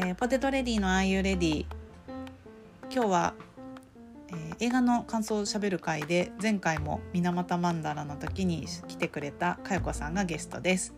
[0.00, 1.66] えーポテトレディの Are you ready、
[2.88, 3.34] 今日は、
[4.28, 10.94] えー映画の感想をしゃべる回で前回も水俣マンダラの時に来てくれたかよこさんがゲストです。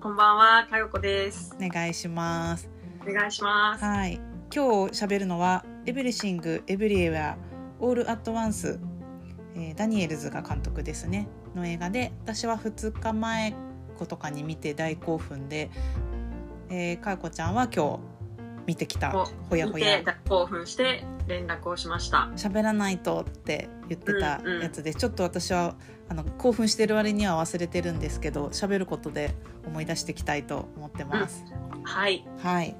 [0.00, 1.54] こんばんは、かよこです。
[1.60, 2.70] お願いします。
[3.06, 3.84] お願いします。
[3.84, 4.18] はい。
[4.54, 7.36] 今日しゃべるのは「エブリシング・エブリウェア・
[7.80, 8.80] オール・アット・ワンス」
[9.56, 11.28] えーダニエルズが監督ですね。
[11.54, 13.54] の映画で私は2日前
[14.04, 15.70] とかに見て大興奮で、
[16.68, 18.16] えー、かよこちゃんは今日
[18.66, 22.30] 見てきたおほやほや興奮して連絡をしました。
[22.36, 25.76] 喋らないとって言ってたうんうんやつで、ちょっと私は
[26.08, 29.34] あの興奮してる割には忘れてるんですけど喋ることで
[29.66, 31.44] 思い出していきたいと思ってます。
[31.84, 32.24] はい。
[32.42, 32.76] はい、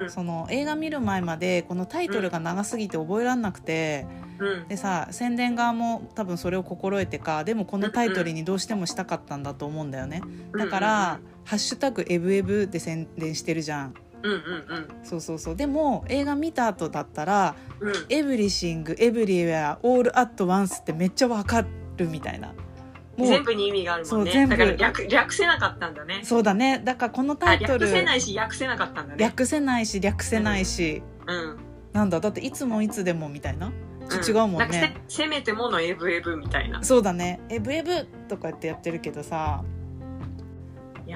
[0.00, 4.06] うんその映画見る前までこのタイトルが長すぎて覚えらんなくて、
[4.38, 4.68] うん。
[4.68, 10.20] でさ宣伝側も多分それを心得てかでもこのタイトルにどうしてもしたかったんだと思うんだよね
[10.58, 17.88] だから「ハッシュタグエブエブ」で宣伝してるじゃんうんうんうんそうそうそうでも映画見た後だったらうん。
[17.88, 17.94] うん。
[18.10, 21.64] 「エブリシング・エブリウェア・オール・アット・ワンス」ってめっちゃわか
[21.96, 22.52] るみたいな
[23.16, 24.30] もう全部に意味があるもんね。
[24.30, 26.20] そう全部だから略略せなかったんだね。
[26.22, 29.18] そうだねだからこのタあイトル略せないし訳せなかったんだね。
[29.18, 31.56] 略せないし略せないし、うん。
[31.92, 33.72] なんだだっていつもいつでもみたいな
[34.26, 36.82] 違うもんなんかね、せせめてものエブエブみたいな。
[36.84, 39.75] そうだね「エブエブ」とかってやってるけどさい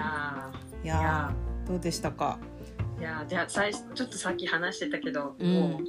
[0.00, 1.32] やいや
[1.66, 2.38] どうでしたか？
[2.98, 5.54] ーいやーじゃあ最初ちょっとさっき話してたけど、うん。
[5.54, 5.84] もう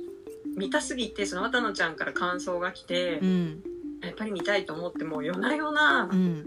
[0.57, 3.63] 見たすぎてその渡野ちゃんから感想が来て、うん。
[4.01, 6.45] やっぱり見たいと思ってもう夜な夜な、うん。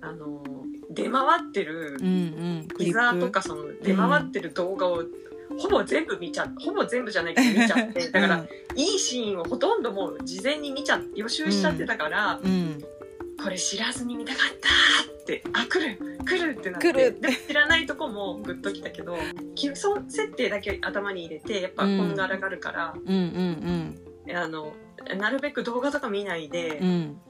[0.00, 0.42] あの
[0.90, 2.10] 出回ってるうんう
[2.64, 3.00] んクティリップ。
[3.00, 5.02] ザーとかその出回ってる動画を
[5.58, 12.40] ほぼ全部見ちゃほぼ全部じゃないけど見ちゃってだから、いいシーンをほとんどもう事前に見ちゃ予習しちゃってたから、
[13.42, 16.92] これ知らずに見たかったってあ来る来るってなって。
[16.92, 19.16] でも知らないとこもグッときたけど
[19.54, 23.14] 基礎設定だけ頭に入れてやっぱこんがらがるから、うん。
[23.14, 24.72] うんあの
[25.18, 27.20] なるべく動画とか見ないで、うんうん。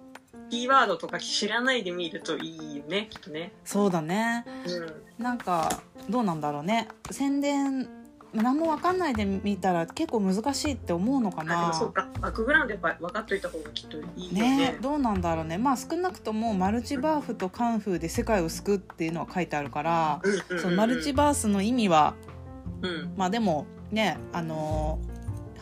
[0.51, 3.53] キーワードとか知らないで見るといいよねきっとね。
[3.65, 4.45] そうだね。
[4.67, 5.23] うん。
[5.23, 6.89] なんかどうなんだろうね。
[7.11, 7.89] 宣伝
[8.37, 12.09] 何も分かんないで見たら結構難しいって思うのかあでもなそうか。
[12.21, 14.57] バックグラウンドやっぱ分かっといた方がきっといいよね。
[14.73, 15.59] ねどうなんだろうね。
[15.59, 20.63] まあ少なくともマルチバーフとカンフーで世界を救うっていうのは書いてあるから、うんうんうんうん。
[20.63, 22.15] そのマルチバースの意味は
[22.83, 23.15] うん。
[23.17, 25.17] まあでもねあのー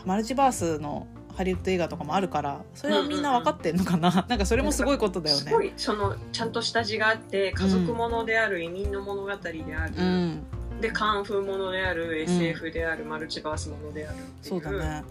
[0.05, 5.69] マルチバースのハリウッド映画とかもあるからそれはみんな分かってんのかな、なんかそれもすごいことだよすごね。
[5.69, 10.43] いそのちゃんと下地があって家族ものである、移民の物語である、うん、
[10.85, 15.03] でカンフーものである SF である、マルチバースものであるっていそうだね。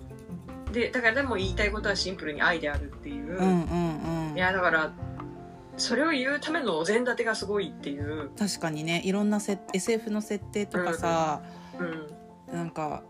[0.72, 4.38] でだからでも言いたいことはシンプルに愛であるっていう、うんうんうん。
[4.38, 4.40] い。
[4.40, 4.94] やだから
[5.78, 9.02] それを言うためのお膳立てがすごいっていう、確かにね。
[9.04, 11.42] いろんなせ SF の設定とかさ、
[11.80, 12.56] うん。
[12.56, 13.02] なんか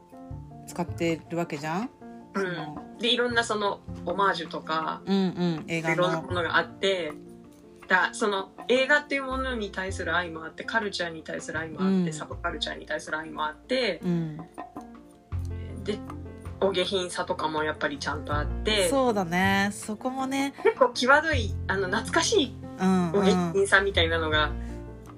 [0.66, 1.90] 使ってるわけじゃん？
[2.36, 5.66] うん、でいろんなそのオマージュとかうんうん。
[5.68, 7.12] 映画いろんなのものがあって
[7.88, 12.14] だその映画っていうものに対する愛もあってカルチャーに対する愛もあって、うん。
[12.14, 14.38] サブカルチャーに対する愛もあってうん。
[15.84, 16.00] で
[16.62, 19.70] お下品さとかもやっぱりちゃんとあってそうだね。
[19.74, 20.54] そこもね。
[20.64, 24.52] 結構際どいあの懐かしいうんお下うん品さみたいなのが、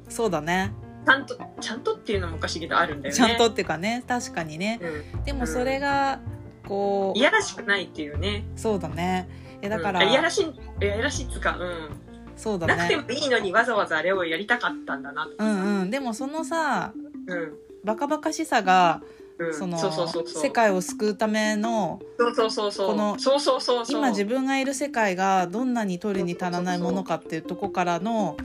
[0.09, 0.74] そうだね。
[1.06, 3.18] ちゃんとちゃんとっていうのもおかしいけどあるんだよね。
[3.18, 4.03] ちゃんとっていうかね。
[4.08, 4.80] 確かにね。
[5.14, 6.20] うん、でもそれが
[6.68, 7.20] こう。
[7.20, 8.46] いやらしくないっていうね。
[8.56, 9.30] そうだね。
[9.62, 10.12] えだから、うん。
[10.12, 12.05] いやらしいいやらしいっつうか、うん
[12.38, 12.75] そうだね。
[12.75, 15.91] なくてもいいのにわざわざあれをやりたかったんだなとうんうん。
[15.91, 16.94] でもそのさ
[17.28, 17.53] うん。
[17.84, 19.01] バカバカしさが
[19.38, 19.78] うん、その
[20.25, 22.88] 世界を救うためのそうそうそうそう。
[22.91, 24.00] このそうそうそうそう。
[24.00, 28.38] 今自分がいる世界がどんなに取るに足らないものかっていうとこからの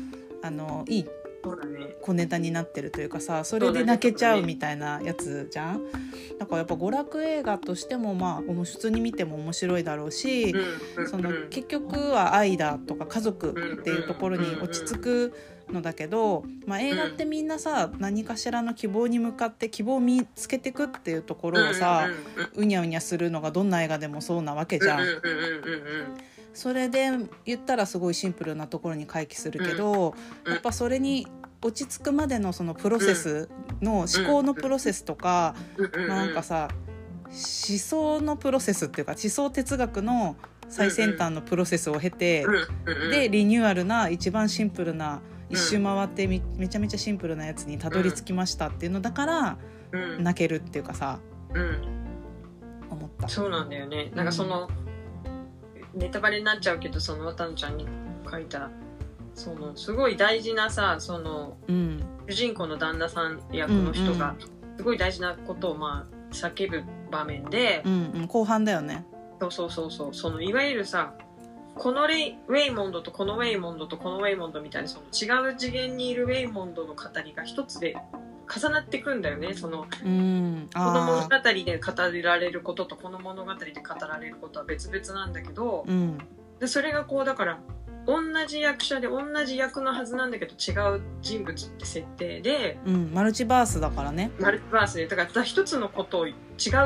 [0.43, 1.07] あのいい
[1.43, 1.97] そうだね。
[2.03, 5.81] 小ネタになってるというかさそれで泣けちゃうみたいなやつじゃん？
[6.39, 10.55] だからやっぱ娯楽映画としてもまあ普通に見ても面白いだろうし、
[10.97, 15.35] うんそのうん結局は愛だとか家族っていうところに落ち着く
[15.73, 22.09] のだけど、まあ、映画ってみんなさ何かしらの希望に向かって希望を見つけてくっていうところをさ、
[22.55, 25.07] うにゃうにゃするのがどんな映画でもそうなわけじゃん。
[26.65, 30.15] うんうんうんうんうんそれで言ったらすごいシンプルなところに回帰するけど、
[30.45, 30.53] うん。
[30.53, 31.27] やっぱそれに
[31.63, 33.49] 落ち着くまでのそのプロセス
[33.81, 36.69] の思考のプロセスとか、うなんかさ
[37.27, 40.37] 思想のプロセスっていうか思想哲学の
[40.69, 42.55] 最先端のプロセスを経て、うん。
[42.55, 43.03] うん。
[43.05, 43.11] うん。
[43.11, 49.59] でリニューアルな一番シンプルな一周回ってみめちゃめちゃシンプルなやつにたどり着きましたっていうのだから
[49.93, 50.25] うん。
[50.25, 51.21] 泣けるっていうかさ
[51.55, 52.01] うん。
[52.91, 53.29] 思った。
[53.29, 54.11] そうなんだよね。
[54.15, 54.69] なんかその、
[55.95, 57.87] ネタバレになっちゃうけどその渡野ちゃんに
[58.31, 58.71] 書いた
[59.35, 62.03] そのすごい大事なさそのうん。
[62.29, 64.37] 主人公の旦那さん役の人が
[64.77, 69.05] すごい大事なことをまあ叫ぶ場面で、うんうん後半だよね。
[69.41, 70.15] そうそうそうそう。
[70.15, 71.15] そのいわゆるさ
[71.75, 77.97] このレイウェイモンドとこのウェイモンドとこのウェイモンドみたいなその違う次元にいるウェイモンドの語りが一つで
[78.53, 80.69] 重なってくんだよねそのうん。
[80.75, 81.93] この物語あで語
[82.23, 86.19] られることとこの物語で語られることは別々なんだけどーうん。
[86.59, 87.61] でそれがこうだから
[88.07, 88.17] 同
[88.47, 93.11] じ役者で同じ役のはずなんだけど違う人物って設定でうん。
[93.15, 94.33] マルチバースだからね。
[94.41, 96.35] マルチバースでだから一つのことを違う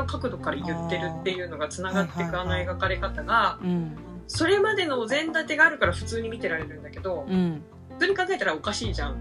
[0.05, 3.97] 角度から言ってるっていうのがつながっていくあの描かれ方がうん。
[4.27, 7.63] それまでのお膳立てがあるから普通に見てられるんだけどうん。
[7.97, 9.15] 普通に考えたらおかしいじゃん。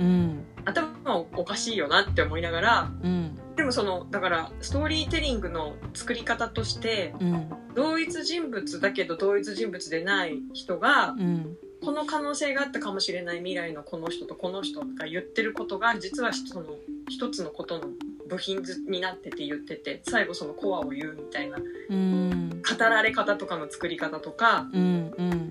[0.00, 16.66] うん頭はおかしいよなって思いながらうんでもそのだからストーリーテリングの作り方としてうん同一人物だけど同一人物でない人がうんこの可能性があったかもしれない未来のこの人とこの人が言ってることが実はその
[17.08, 17.84] 一つのことの
[18.28, 21.56] 部品になってて言ってて最後そのコアを言うみたいな
[21.90, 25.14] うん語られ方とかの作り方とかうん。
[25.16, 25.50] うん。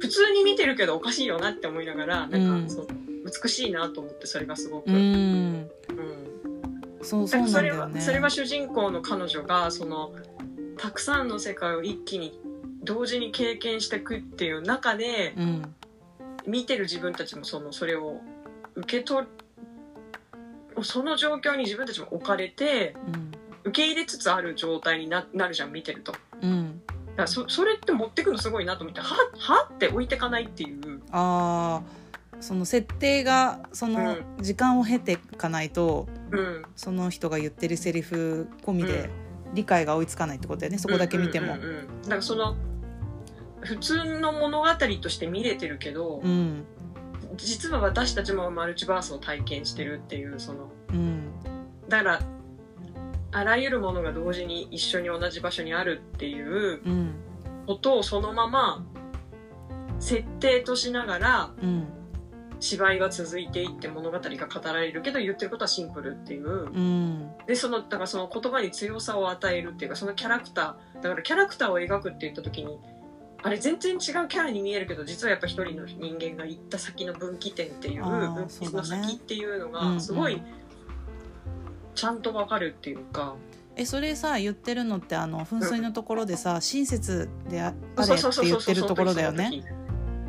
[0.00, 2.70] 普通に見てるけどおかしいよなって思いながらなんか、うん。
[2.70, 2.88] そう
[3.42, 5.52] 美しいなと思ってそれがすごく、ううん。
[5.62, 5.70] ん
[7.02, 7.94] そうそれなんだよね。
[7.98, 10.12] はそれは主人公の彼女がその
[10.76, 12.38] たくさんの世界を一気に
[12.82, 15.74] 同時に経験していくっていう中でうん。
[16.46, 18.18] 見てる自分たちもそのそれを
[18.74, 23.30] 受け取るその状況に自分たちも置かれてうん。
[23.62, 26.12] 受け入れつつある状態にななるじゃん見てると。
[26.12, 26.80] だかうん
[27.16, 31.02] らそそれって持ってくのすごいなと思ってははって置いてかないっていう。
[31.12, 32.00] あー
[32.40, 36.62] その設定がその時間を経ていかないと、うん。
[36.74, 39.10] その人が言ってるセリフ込みで
[39.54, 41.54] 理解が追いつかないってことだよねそこだけ見ても。
[41.54, 42.56] うんうんうんうんだからその
[43.60, 44.66] 普通の物語
[45.02, 46.64] として見れてるけど、うん。
[47.36, 51.30] 実は私たちもマルチバースを体験してるっていうそのうん
[51.88, 52.20] だから
[53.32, 57.14] あらゆるものが同時に一緒に同じ場所にあるっていううん。
[57.66, 58.84] ことをそのまま
[60.00, 61.99] 設定としながらうん
[62.60, 66.48] 芝居が続いていって物語が語られるけど言ってることはシンプルっていう。
[66.48, 67.30] うん。
[67.46, 72.78] でそのだからその言葉に強さを与えるっていうかそのキャラクターだからキャラクターを描くって言った時に
[73.42, 78.04] あれ全然違うキャラに見えるけど実はやっぱ一人の人間が行った先の分岐点っていう
[78.48, 80.00] その先っていうのうんうがん。
[80.00, 80.42] すごい
[81.94, 83.34] ちゃんとわかるっていうか、
[83.76, 89.64] えそれさ言ってるのってあの噴水のところでさ親切でああれって言ってるそうそうところだよね。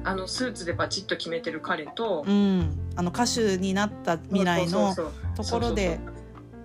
[0.03, 4.95] あのスーツでバチッと決めてる彼とうん、あの歌手になった未来の
[5.35, 5.99] ところで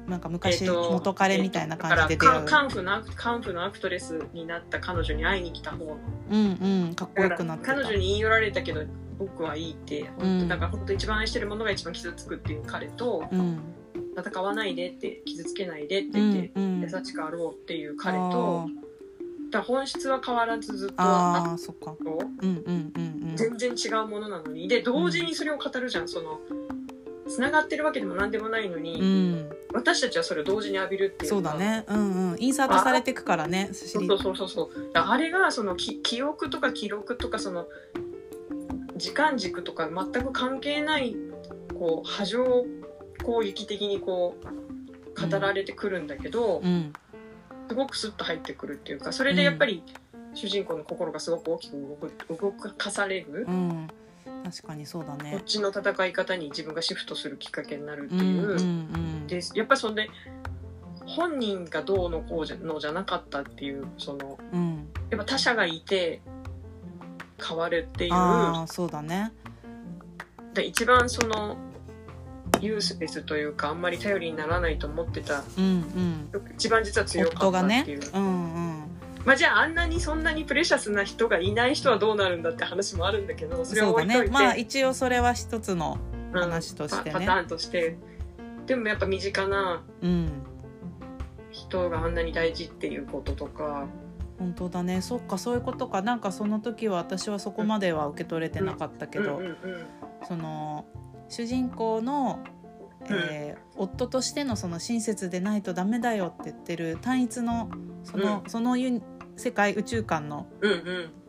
[0.06, 2.44] なんか昔えっと元彼みたいな感じで出会う。
[2.44, 5.84] だからカンフのカンフのアクトレスになった彼女に会いに来た方。
[5.84, 5.96] の
[6.30, 6.94] うんうん。
[6.94, 7.74] かっこよくなってた。
[7.74, 8.84] 彼女に言い寄られたけど
[9.18, 10.48] 僕はいいって本当、うん。
[10.48, 13.58] だから本当一番愛してるものが一番傷つくっていう彼とうん。
[14.16, 18.66] 戦わないでって傷つけないでってう言って優しくあろうっていう彼と
[19.52, 21.96] ら本質は変わらずずっとあそっか。
[22.04, 23.37] とうんうんうんうん。
[23.37, 24.69] 全然違うものなのに。
[24.69, 26.08] で同時にそれを語るじゃん。
[26.08, 26.40] その
[27.28, 29.50] 繋がってるわけでも何でもないのに、うん。
[29.72, 31.84] 私たちはそれを同時に浴びるっていうそうだね。
[31.88, 32.37] うんうん。
[32.38, 34.90] インサートされていくからねそうそうそうそう。
[34.94, 37.66] あれがそのき記憶とか記録とかその
[38.96, 41.16] 時間軸とか全く関係ない
[41.78, 42.64] こう波状
[43.22, 46.93] 攻撃的にこう語られてくるんだけど、うん
[47.69, 49.82] すごくスッと入ってくるっていうかそれでやっぱり
[50.35, 52.13] 主人公の心がすごく大きく動く
[52.69, 53.89] 動かされる、うん。
[54.44, 58.19] 確かにそうだこっねちの戦い方に自分がシフトするきっかけになるってう。
[58.23, 59.27] んいう。
[59.27, 60.08] でやっぱりそんで
[61.06, 64.89] 本人がどうのこうじゃのじゃなかったっていうそのうん。
[65.11, 66.20] やっぱ他者がいて
[67.43, 68.13] 変わるっていう。
[68.67, 69.32] そうだね。
[70.55, 71.56] で一番その
[72.60, 75.43] ユースレスというかあんまり頼りにならないと思ってた。
[75.58, 76.31] うんうん。
[76.55, 78.82] 一番実は強かったっていう、うんうん。
[79.25, 85.98] まあじゃああんなにそんなにプレシャスな人がいない人はどうなるんだって話もあるんだけどそれは置いといて、ねまあ一応それは一つの
[86.32, 87.10] うん話として。
[87.10, 87.96] ねパパターンとして
[88.67, 90.31] でもやっぱ身近なうん。
[91.51, 93.86] 人があんなに大事っていうこととか。
[94.39, 95.01] 本当だね。
[95.01, 96.03] そっかそういうことか。
[96.03, 99.56] なんかその時は私はそこまでは受け取れてなかったけど、うんうんうん。
[100.29, 100.84] その
[101.28, 102.44] 主人公の、
[103.08, 107.70] えー夫としてのその親切でないとダメだよって言ってる単一の
[108.04, 108.76] その,、その
[109.36, 110.46] 世界宇宙観の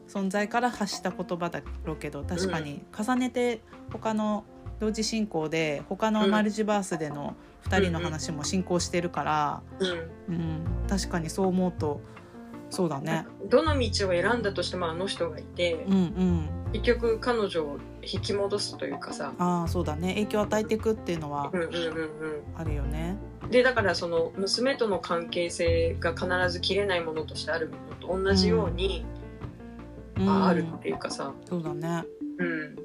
[0.08, 2.86] 存在から発した言葉だろうけど確かに。
[2.98, 3.62] 重ねて
[3.92, 4.46] 他の
[4.80, 7.36] 同時進行で他のマルチバースでの
[7.66, 10.36] 2人の話も進行してるから、うん。
[10.36, 12.02] うん、確かにそう思うと
[12.70, 13.26] そうだね。
[13.50, 16.50] どの道を選んだとしてもあの人がいてうんうん。
[16.74, 17.80] 結局彼女を
[18.12, 19.34] 引き戻すというかさ。
[19.38, 23.18] ああそうだね影響を与えていくっていうのはうんうんうんあるよね。
[23.44, 29.18] うん、でだからその娘との関係性が必ず切れないものとしてあるものと同じように、うん
[30.30, 32.04] ああるっていうかさ、そうだね。
[32.40, 32.76] うん、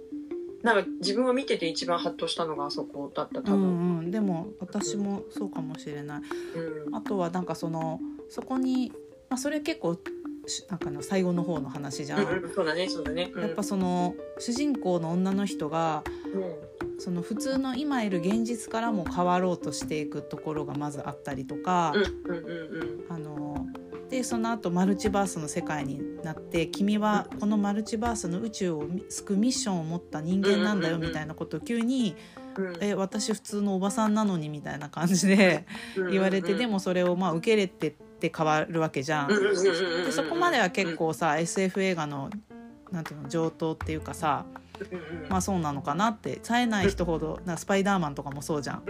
[0.63, 3.61] なんか自分が見てて一番ハッとしたのがあそこだった多う分。
[3.61, 6.23] んうん、でも私もそうかもしれない。
[6.57, 8.93] うんあとはなんかそのそこに、
[9.31, 10.01] まあ、それ結構し
[10.69, 12.21] なんかの最後の方の話じゃん。
[12.21, 13.31] うんうん、そうだねそうだね。
[13.35, 16.03] うんやっぱその主人公の女の人が
[16.99, 23.67] その普通の今いる現実からも変わろうとしていくところがまずあったりとか、うんうんうんうんあの
[24.09, 32.15] でその後マルチバースの世界になって君はこのマルチバースの宇宙を救うミッションを持った人間なんだようんうんうんみたいなことを急に
[32.59, 35.65] うん「え私普通のおばさんなのに」みたいな感じで
[36.11, 37.97] 言われてでもそれをまあ受け入れて
[38.29, 39.29] って変わるわけじゃん。
[39.29, 42.31] でそこまでは結構さ SF 映画の
[42.93, 44.45] なんていうの上等っていうかさ
[45.29, 48.85] まあそうなのかなって冴えない人ほどなスパイダーマンとかもそうじゃん。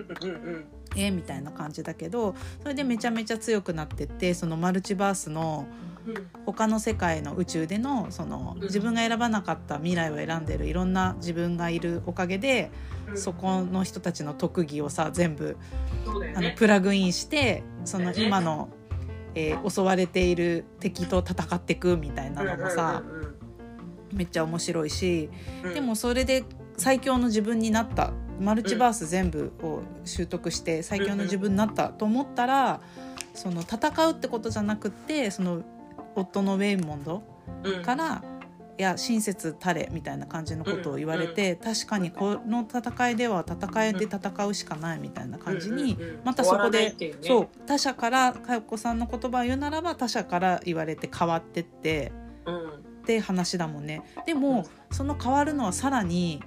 [0.94, 5.66] えみたいな感じだけどそれでめちゃめちゃ強くなってってそのマルチバースの
[6.06, 6.14] うん。
[6.44, 8.62] 他の世界の宇宙でのそのうん。
[8.64, 12.70] 自分が選ばなかった未来を選んでるいろんな自分がいるおかげで
[13.08, 13.18] うん。
[13.18, 15.56] そこの人たちの特技をさ全部
[16.34, 18.68] あのプラグインしてその今の、
[19.34, 23.02] えー襲われている敵と戦っていくみたいなのもさ
[24.12, 25.30] めっちゃ面白いし
[25.74, 26.44] でもそれで
[26.76, 32.80] 最強の自分になったマルチバース全部を習得して最強の自分になったと思ったら
[33.34, 35.62] その戦うってことじゃなくってその
[36.16, 37.22] 夫のウェイモンド
[37.62, 38.31] うんから「い
[38.78, 52.12] や親切たれ」みたいな感じのことを言われて確かにこの戦いでは戦えて戦うしかないみたいな感じにまたそこでそう他者から佳代子さんの言葉を言うならば他者から言われて変わってって。
[52.46, 52.92] うん。
[53.02, 54.02] って話だもんね。
[54.26, 56.40] でも、その変わるのはさらに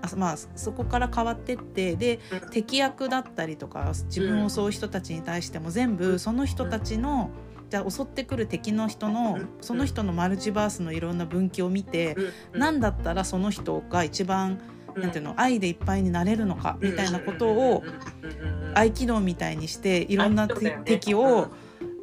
[0.00, 2.50] あまあそこから変わってってでうん。
[2.50, 7.30] 敵役だったりとか自分を襲う人たちに対しても全部その人たちの
[7.72, 9.48] じゃあ襲ってくる敵の人のうん。
[9.62, 12.14] その人のマルチバースのいろんな分岐を見て
[12.52, 12.60] うん。
[12.60, 14.60] 何だったらその人が一番
[14.94, 15.02] うん。
[15.02, 17.82] なんていうの愛でいっぱいになれるのかみたいなことを
[18.74, 21.48] 合気道みたいにしていろんな敵を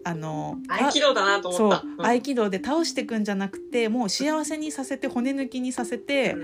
[0.04, 2.04] あの合気道だなと思った。
[2.04, 6.36] 合気道で倒していくんじゃなくてもう幸せにさせて骨抜きにさせて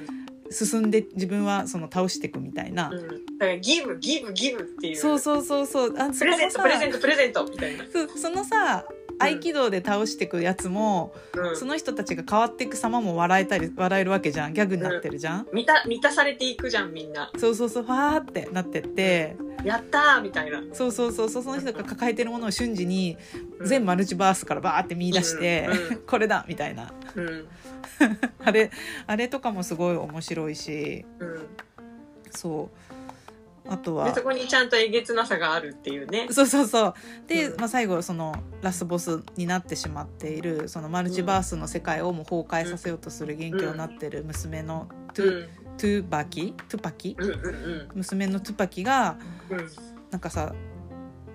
[0.52, 3.00] 進んで自分はその倒していくみたいな、うん。
[3.00, 4.96] うんだからギブギブギブっていう。
[4.96, 5.96] そうそうそうそう。
[5.98, 7.84] あそプレゼントプレゼントプレゼントみたいな。
[7.92, 8.86] そそのさ
[9.20, 11.56] 合気道で倒していくやつも、うん。
[11.56, 14.54] その人たちが変わっていく様も笑えたり笑えるわけじゃん。
[14.54, 17.32] ギャグになってるじゃん、満た満たされていくじゃんみんな。
[17.38, 19.36] そうそうそうファーってなってって。
[19.64, 20.62] やったーみたいな。
[20.74, 23.18] そうそうそうそうその人が抱えてるものを瞬時に
[23.60, 23.68] うん。
[23.68, 25.98] 全マルチバースからバーって見出して、うん。
[26.06, 26.94] これだみたいな。
[27.16, 27.48] うん。
[28.44, 28.72] あれ
[29.08, 31.06] あれとかもすごい面白いし。
[31.20, 31.48] うん。
[32.32, 32.85] そう
[33.68, 36.28] あとではそこにちゃんとえげつなさがあるっていうね。
[36.30, 36.94] そうそうそう。
[37.28, 37.60] で、うん。
[37.60, 45.50] まあ、最後そのラスボスになってしまっているそのマルチバースの世界をもう崩壊させようとする元凶になってる娘のトゥ,、うん。
[45.78, 46.54] トゥバキ？
[46.70, 47.16] トゥパキ？
[47.20, 49.18] うんうん娘のトゥパキが
[49.50, 49.60] うん。
[49.60, 49.70] うん
[50.12, 50.54] なんかさ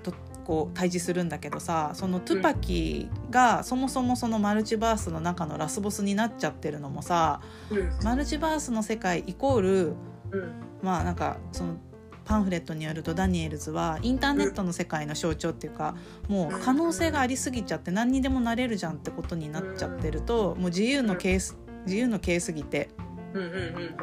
[0.02, 8.04] とこう対峙するんだけどさそのトゥパキがそもそもそのマルチバースの中のラスボスになっちゃってるのもさうん。
[8.04, 9.94] マルチバースの世界イコール
[10.30, 10.52] うん。
[10.82, 11.74] まあなんかその
[12.30, 15.96] パンフレットによるとダニエルズはインターネットの世界の象徴っていうか
[16.28, 22.90] もう可能性がありすぎちゃって何にでもなれるじゃんってことになっちゃってるともう自由のケース自由のケーすぎて。
[23.34, 23.96] うんうんうん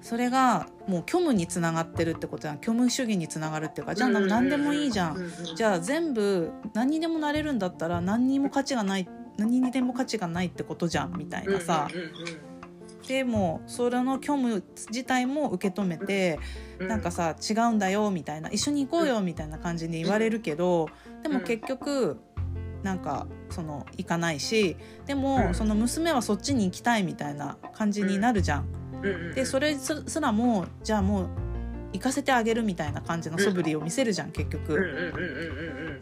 [0.00, 11.18] それがもう虚無につながってるってことは虚無主義につながるっていうかじゃあな何でもいいじゃんじゃあ全部何にでもなれるんだったら何にも価値がない何にでも価値がないってことじゃん。
[11.18, 11.88] みたいなさ
[13.08, 16.38] でもそれの虚無自体も受け止めて
[16.78, 16.88] うん。
[16.88, 20.88] なんかさ違うんだよみたいな一緒に行こうよみたいな感じに言われるけど
[21.22, 22.18] でも結局
[22.82, 25.20] なんかその行かないしでうん。
[25.20, 28.66] もその娘はそっちに行きたいみたいな感じになるじゃん。
[29.34, 31.28] でそれすすらもじゃあもう
[31.94, 35.12] 行かせてあげるみたいな感じの素振りを見せるじゃん結局。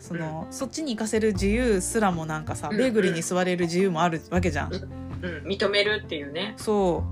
[0.00, 2.76] そのそっちに行かせる自由すらもなんかさうん。
[2.76, 5.05] ベーグルに座れる自由もあるわけじゃん。
[5.22, 6.54] うん認めるっていうね。
[6.56, 7.04] そ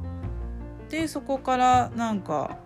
[0.89, 0.91] う。
[0.91, 2.59] でそこからなんか、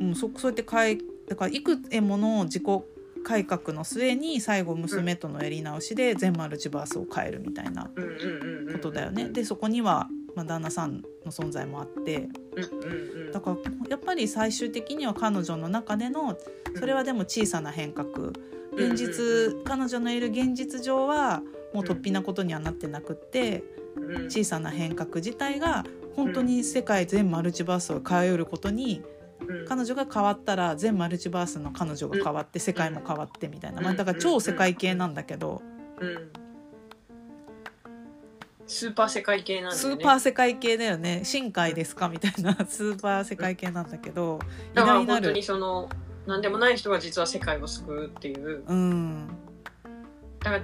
[0.00, 0.98] うん、そそうやってかい
[1.28, 2.64] だから幾重もの自己
[3.24, 7.90] 改革の末に最後娘とのやり直しで全マルチバースを変えるみたいな
[8.72, 9.28] ことだよね。
[9.28, 12.28] でそこには、まあ、旦那さんの存在もあって。
[12.56, 12.66] うんう
[13.20, 13.32] んうん。
[13.32, 13.56] だから
[13.88, 16.36] やっぱり最終的には彼女の中での
[16.78, 18.32] それはでも小さな変革。
[18.74, 21.42] 現実彼女のいる現実上は
[21.74, 23.81] もう突飛なことにはなってなくってうん
[24.28, 25.84] 小さな変革自体が
[26.16, 29.02] 本当に世界全マルチバースを変えうることに、
[29.46, 29.66] うん。
[29.66, 35.62] 彼女が変わったら全マルチバースの彼女が変わって世界も変わってみたいな、まあ、だから超世界系なんだけど、
[36.00, 36.30] うん。
[38.66, 40.02] スーパー世界系なんだスよね。
[40.02, 41.22] ーパー世界系だよね。
[41.24, 42.54] 深海ですかみたいな。
[42.66, 44.38] スーパー世界系なんだけど
[44.72, 45.22] 偉だから大なる。
[45.22, 45.88] 本当にその
[46.26, 48.62] 何でもない人が実は世界を救うっていう。
[48.66, 49.28] うん。
[50.40, 50.62] だから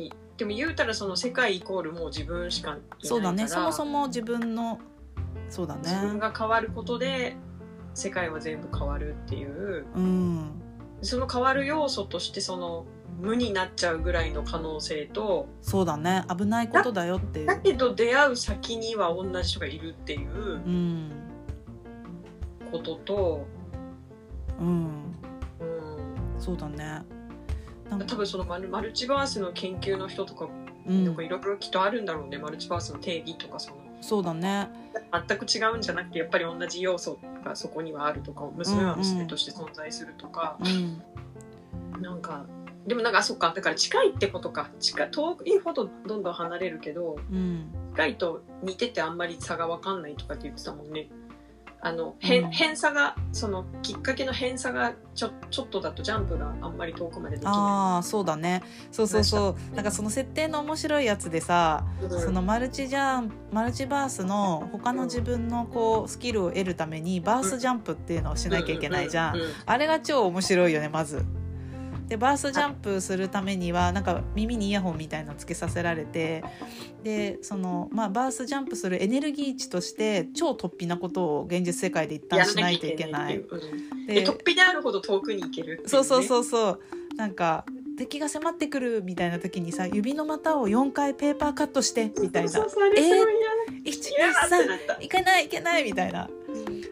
[0.00, 3.48] いでも言うたらその世界イコールもう自分しかいないからそうだね。
[3.48, 4.78] そもそも自分の
[5.48, 7.36] そうだ自分ねが変わることで
[7.92, 9.86] 世界は全部変わるっていう。
[9.96, 10.50] うん。
[11.02, 12.86] その変わる要素としてその
[13.20, 16.24] 無になっちゃうぐらいの可能性とそうだね。
[16.28, 17.46] 危ないことだよっていう。
[17.46, 20.34] だけど出会う先には同じ人がいるっていうう
[20.70, 21.10] ん。
[22.70, 23.46] ことと、
[24.60, 24.66] うん。
[24.66, 27.02] うん、そうだね
[27.90, 30.48] 多分そのマルマルチバースの研究の人とか
[30.86, 31.04] うん。
[31.04, 33.76] なんかいろいろきっとあるんだろうね、マルチバースの定義とかその。
[34.00, 34.68] そうだね。
[35.28, 42.02] 全く違うんじゃなくてやっぱり同じ要素がそこにはあるとか娘は娘として存在するとか、うん。
[42.02, 42.46] なんか
[42.86, 44.70] でもなんかそっかだから近いってことか。
[44.80, 51.08] 近い遠いほどどんどん離れるけどうん近いと似ててあんまり差が分かんないとかって言ってたもんね。
[51.80, 52.50] あの偏うん。
[52.50, 58.62] 偏差がそのきっかけの偏差がちょちょっとだとジャンプがあんまり遠くまでできなああそうだね。
[58.90, 59.74] そうそうそう。
[59.74, 62.04] なんかその設定の面白いやつでさい。
[62.04, 62.20] うん。
[62.20, 69.36] そのマルチジャンマルチバースの他の自分のこうスキルを得るためにバースジャンプっていうのをしなきゃいけないじゃん。
[69.66, 71.24] あれが超面白いよねまず。
[72.08, 76.42] でバースジャンプするためにはなんか耳にイヤホンみたいなのつけさせられて
[77.02, 83.44] でその、まあ、バースジャンプするエネルギー値として超突飛なことを現実世界で一旦しないといけない。
[84.06, 86.80] でで突飛であるほど遠くに行けるそうそうそうそう。
[87.16, 87.64] なんか
[87.98, 92.48] 敵が迫ってくるみたいな時にさ指の股を4回ペーパーカットしてみたいな。
[92.48, 93.34] そうそうそうあれすごい
[93.84, 94.32] 1嫌だ。
[94.32, 95.02] 嫌だって23なった。
[95.02, 96.30] いけないいけないみたいな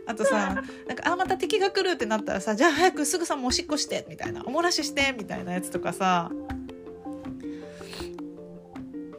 [0.06, 6.30] あとさなんかあまた敵が来るってなったらさじゃあ早くすぐさまおしっこしてみたいなおもらししてみたいなやつとかさ。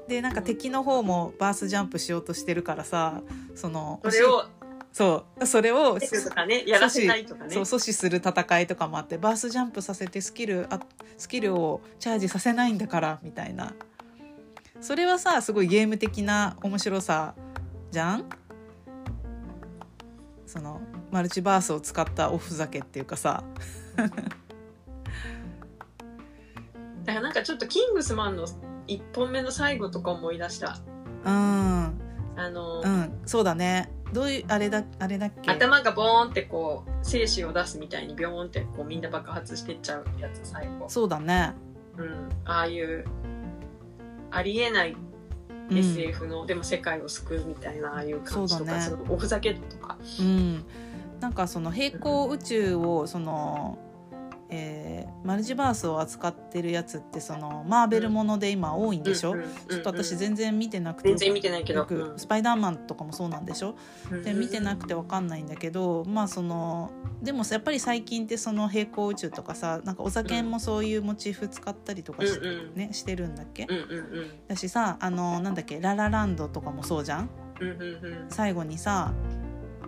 [0.07, 3.21] でなんか敵の方もバースジャンプしようとしてるからさ
[3.55, 4.45] そのそれを
[4.93, 5.97] そうそれを
[6.47, 7.53] ねやらせないとかね。
[7.53, 10.79] そう阻止する戦いとかもあってバースジャンプさせてスキルあ
[11.17, 13.73] スキルをチャージさせないんだからみたいな。
[14.79, 17.35] それはさすごいゲーム的な面白さ
[17.91, 18.29] じゃん？
[20.57, 23.43] そのマルチバースを使ったおふざけっていうかさ。
[27.05, 28.45] だからなんかちょっとキングスマンの
[28.87, 30.77] 一本目の最後とか思い出した。
[31.25, 31.93] うん。
[32.35, 33.91] あの、うんそうだね。
[34.13, 35.51] どういうあれだあれだっけ？
[35.51, 41.53] 頭がボーンってこう精子を出すみたいにビョーンってこうみんな爆発してっちゃうやつ最後、そうだね、
[41.97, 43.03] うん、ああいう
[44.31, 44.95] ありえない
[45.69, 45.77] うん。
[45.77, 48.81] SF の、でも世界を救うみたいなああいう感じとかね。
[48.81, 49.97] そのおふざけとか。
[50.19, 50.65] うん、
[51.19, 53.77] なんかその平行宇宙をその、
[54.49, 61.79] えーマルチバースを扱ってるやつってそのマーベルもので今多いんでしょ、うんうんうんちょっと私全然見てなくて全然見てないけど。
[61.79, 63.75] よくスパイダーマンとかもそうなんでしょ？
[64.11, 64.23] うん。
[64.23, 72.75] で見てなくてわかんないんだけどまあそのでもやっぱり最近ってその平行宇宙とかさなんかお酒もそういうモチーフ使ったりとかし,、うんうん。
[72.75, 74.29] ね、してるんだっけ、うんうんうん。
[74.47, 77.29] だしさあのなんだっけララランドとかもそうじゃん？
[77.59, 78.25] うんうんうん。
[78.29, 79.13] 最後にさ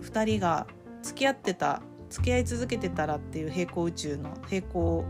[0.01, 0.67] 2人が
[1.01, 5.05] 付き合ってた付き合い続けてたらっていう平行宇宙の平行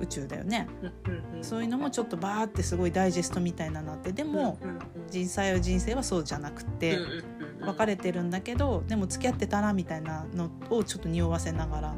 [0.00, 0.68] 宇宙だよね。
[1.42, 4.80] そういうのもちょっとバーってすごいダイジェストみたいなのあってでもうんうんうん。
[5.10, 6.98] 実際は人生はそうじゃなくて
[7.66, 11.94] 別れてるんだけどでも付き合ってたらみたいなのをちょっと匂わせながら。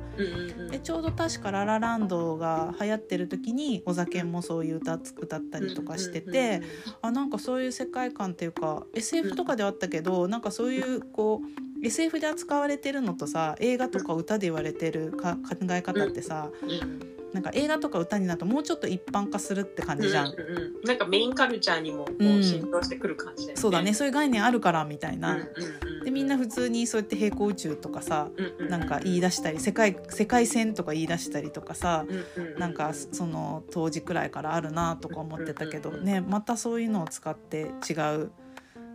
[0.70, 6.62] でちょうど確か「ララランド」が流行ってる時にお酒もそういう歌歌ったりとかしてて
[7.02, 20.27] あなんかそういう世界観っていうか SF とかではあったけどなんかそういうこう SF で扱われてるのとさ映画とか歌で言われてるか考え方ってさうんうんなんか映画とか歌になるともうちょっと一般化するって感じじゃん。
[20.29, 20.83] うんうんうん。
[20.85, 22.38] なんかメインカルチャーにもこうん。
[22.38, 23.61] う浸透してくる感じだよね。
[23.61, 23.93] そうだね。
[23.93, 25.35] そういう概念あるからみたいな。
[25.35, 25.47] うんうん
[25.93, 32.59] うんでみんな普通にそうやって平行宇宙とかさうんうんなんか言い出したり世界世界線とか言い出したりとかさうんうんうん。
[32.59, 36.05] なんかその当時くらいからあるなとか思ってたけどうん。
[36.05, 38.31] ねまたそういうのを使って違う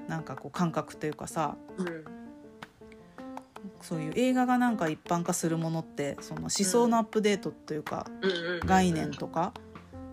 [0.08, 1.56] なんかこう感覚というかさ。
[1.78, 2.23] うん
[3.82, 8.08] そういう映画がなんか一般化するものってその思想のアップデートというか
[8.66, 9.54] 概念とか、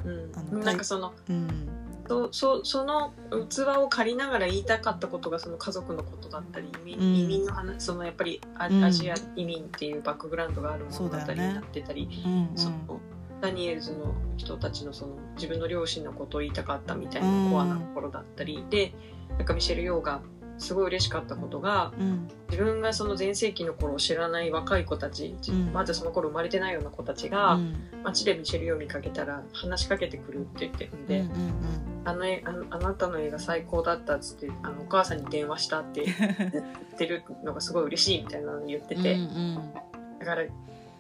[0.05, 0.61] うん。
[0.61, 1.69] なんかそのうん、
[2.09, 3.13] そそその
[3.49, 7.17] 器を借りながら言いたかったことがその家族のことだったり移民,、うん。
[7.17, 11.55] 移民の話そのやっぱりア,、ジア移民っていうバックグラウンドがある物語にそうだよね。
[11.55, 12.09] なってたり
[12.57, 13.01] その
[13.41, 18.93] ダニエルズの人たちのその自分の両親のことを言いたかったみたいなコアなところだったり、で
[19.39, 20.21] なんかミシェル・ヨーが
[20.61, 22.29] すごい嬉しかったことがうん。
[22.51, 25.73] 自分がその全盛期の頃を知らない若い子たち、うん。
[25.73, 27.75] まだその頃生まれてないような子たちうが、ん。
[28.05, 39.73] 街でミシェルを見かけたら話しかけてくるって言ってるんで、うんうんあの絵あのあなたの映画最高だったっつってあのお母さんに電話したって言ってるのがすごい嬉しいみたいなのを言ってて、うんうん。
[40.19, 40.45] だから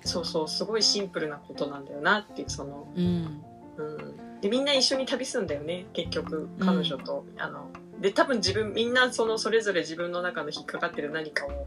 [0.02, 3.42] そうそうすごいシンプルなことなんだよなっていうその、うん。
[3.78, 7.70] うん、でみんな一緒に旅すんだよね結局彼女と、あの
[8.00, 11.66] で多分自分みんなそのそれぞれ自分の中の引っかかってる何かを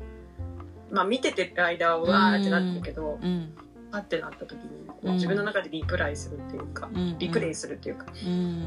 [0.92, 3.54] まあ見ててる間はうわーってなってるけど、うん。
[3.92, 4.58] パッてなった時
[5.04, 7.18] に自分の中でリプライするっていうか、うん。
[7.20, 8.62] リプレイするっていうか、うん。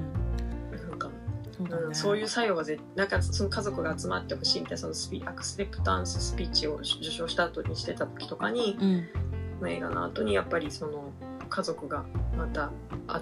[0.88, 1.11] なんか
[1.57, 1.83] そうだね。
[1.87, 9.68] うん、そういう作用がぜなんかその家族が集まってほしいみたいなそのスピアクセプタンススピーチを受賞した後にしてた時とかに、うん。
[9.68, 11.12] 映画の後にやっぱりその
[11.48, 12.04] 家族が
[12.37, 12.70] また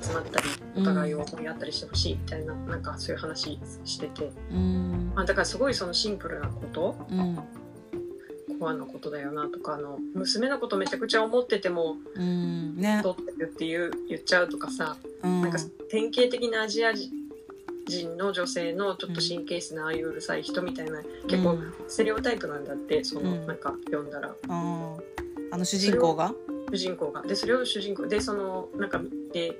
[0.00, 5.12] 集まったりお互いを思い合ったりしてほしいみたいな、なんかそういう話してて、うん。
[5.14, 6.96] まあ、だからすごいそのシンプルなこと。
[7.10, 7.38] うん。
[8.60, 12.76] コアのことだよなとかあの娘のことめちゃくちゃ思っててもうん。
[12.76, 13.00] ね。
[13.02, 15.42] 取ってるっていう言っちゃうとかさ、うん。
[15.42, 15.58] なんか
[15.90, 23.46] 典型的なアジア人の女性のちょっと神経質なああいううるさい人みたいな結構うんステレオタイプなんだってその、うん。
[23.46, 24.34] なんか読んだら。
[24.48, 26.32] あの主人公が？
[26.70, 27.22] 主人公が。
[27.22, 29.00] でそれを主人公でそのなんか
[29.32, 29.56] で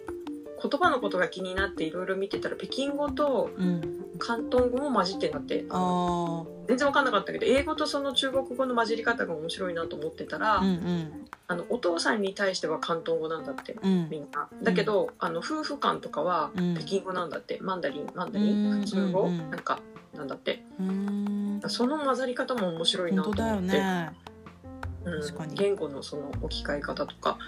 [0.62, 4.00] 言葉のことが気になっていろいろ見てたら北京語とうん。
[4.14, 5.64] 広東語も混じってんだって。
[5.68, 11.26] あのあ全然分かんなかったけど英語とその中国語の混じり方が面白いなと思ってたら、あうんうん。
[11.48, 14.08] あのお父さんに対しては広東語なんだってうん。
[14.08, 14.48] みんな。
[14.62, 16.74] だけど、あの夫婦間とかはうん。
[16.76, 17.58] 北京語なんだって。
[17.60, 19.40] マンダリンマンダリうんン普通語、うん。
[19.40, 19.80] うんなんか
[20.14, 20.64] なんだって。
[20.78, 21.60] うん。
[21.66, 23.82] その混ざり方も面白いなと思って、
[25.04, 25.54] 確かに。
[25.54, 27.38] 言語のその置き換え方とか。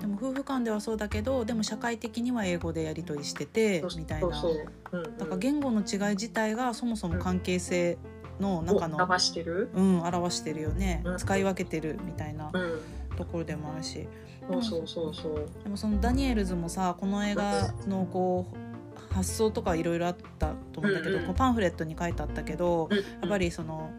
[0.00, 4.34] でも夫婦間ではそうだけどでも社会的には英語でやり取りしててみたいな。
[4.34, 7.98] そうそう、うんうん、だから言語の違い自体がそもそも関係性
[8.40, 11.02] の中のを表してる、うん表してるよね。
[11.04, 11.18] うん。
[11.18, 12.80] 使い分けてるみたいなうん、
[13.16, 14.08] ところでもあるし。
[14.50, 15.48] そうそうそうそう。
[15.62, 21.26] でもそのダニエルズもさこの映画のこう発想とかいろいろあったと思うんだけど、うんうん。
[21.26, 22.96] こうパンフレットに書いてあったけどうん。
[22.96, 23.90] やっぱりその、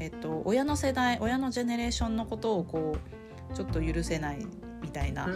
[0.00, 4.46] えっと、親の世代親のジェネレーションのことをこうちょっと許せない
[4.80, 5.28] みたいな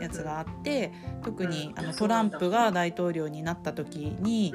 [0.00, 0.92] やつがあって
[1.24, 4.52] 特にうんあのトランプが大統領になった時に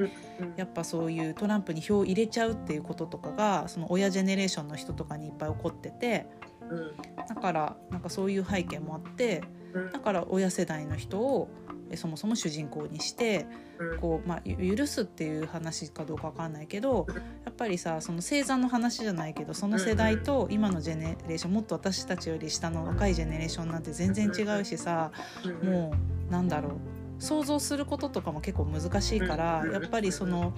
[0.58, 6.28] やっぱそういうトランプに票を入れちゃうっていうこととかがその親ジェネレーションの人とかにいっぱい起こってて
[6.70, 6.92] うん。
[7.28, 9.42] だからなんかそういう背景もあって
[9.74, 9.92] うん。
[9.92, 13.46] だから親世代の人をえそもそも主人公にして
[13.80, 13.98] うん。
[14.00, 17.08] こう、まあ、ゆ許すっていう話かどうかわかんないけど
[17.46, 25.12] やっぱりさその生産の話じゃないけどその世代と今のジェネレーションもっと私たちより下の若いジェネレーションなんて全然違うしさ
[25.44, 25.94] うんも
[26.30, 26.72] うなんだろう。
[27.20, 29.72] 想像することとかも結構難しいからうん。
[29.72, 30.54] やっぱりその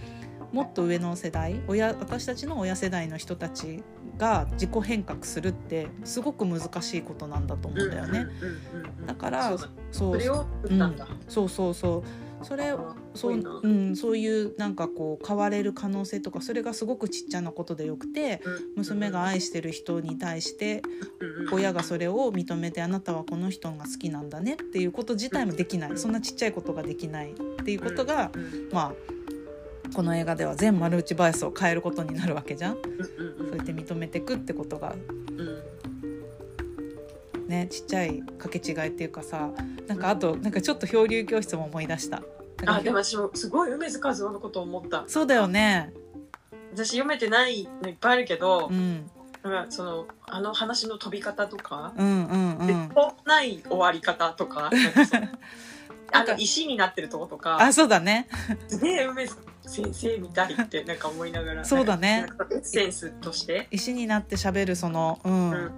[0.56, 3.84] もっと上の世代親私たちの親世代の人たち
[4.18, 8.28] が自己変革するってすごく難しいことなんだと思うんだよね。
[9.06, 9.70] だからそうだ。
[9.92, 10.22] そう
[11.28, 18.42] そうそうそうそれあそう,、うん、そういうなんかこう変われる可能性とかそれがすごくちっちゃなことでよくて
[18.78, 20.84] 娘が愛してる人に対して
[21.52, 25.98] 親がそれを認めてあなたはこの人が好きなんだねっていうこと自体もできない。
[25.98, 28.32] そんなちっちゃいことができないっていうことが、
[28.72, 28.94] まあ
[29.94, 32.80] この映画では全マルチバイスを変えることになるわけじゃんそ
[33.54, 34.96] うやって認めていくってことが
[37.48, 39.50] ねちっちゃい掛け違いっていうかさ
[39.88, 42.22] なんかあとなんかちょっと漂流教室も思い出した。
[42.66, 45.94] あでも私もすごい梅津和夫のことを思ったそうだよね。
[46.74, 49.10] 私読めてないのいっぱいあるけどう、ん、
[49.44, 52.90] なんかそのあの話の飛び方とか、うん、うん、うでん。
[52.90, 54.72] こうない終わり方とか
[56.12, 58.28] あの石になってるとことかあ、そうだね。
[58.68, 59.36] すげえ梅津
[59.68, 62.28] 先生みたいってなんか思いながらそうだね。
[62.62, 63.68] センスとして？
[63.72, 65.72] 石になってしゃべるその、うん、うん、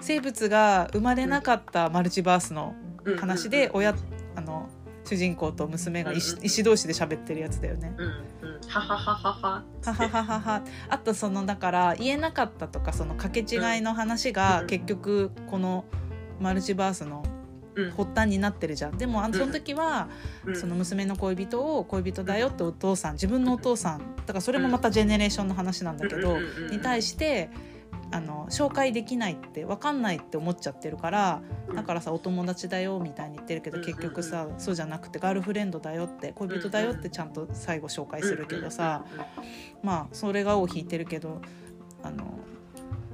[0.00, 2.74] 生物が生まれなかったマルチバースの
[3.18, 3.94] 話で親
[4.36, 4.68] あの
[5.04, 7.94] 主人公と娘が石,、石同士で喋ってるやつだよね。
[7.98, 9.64] うん、ははははは。
[9.84, 10.62] ははははは。
[10.88, 15.84] あとそのだから言えなかったとかその掛け違いの話が結局この
[16.40, 17.22] マルチバースの
[17.96, 18.98] 発端になってるじゃん。
[18.98, 20.08] でもあのその時は
[20.44, 20.56] うん。
[20.56, 24.16] その娘の恋人を恋人だよってお父さん自分のお父さん。
[24.16, 26.70] だからそれもまたジェネレーションの話なんだけどうんうんうんうん。
[26.70, 27.50] に対して
[28.10, 31.42] あの紹介できないって分かんないって思っちゃってるから
[31.74, 33.94] だからさお友達だよみたいに言ってるけどうんうんうん。
[33.96, 39.04] 結局さそうじゃなくてガールフレンドだよって恋人だよってちゃんと最後紹介するけどさ
[39.82, 41.40] まあそれが尾を引いてるけど
[42.02, 42.38] あの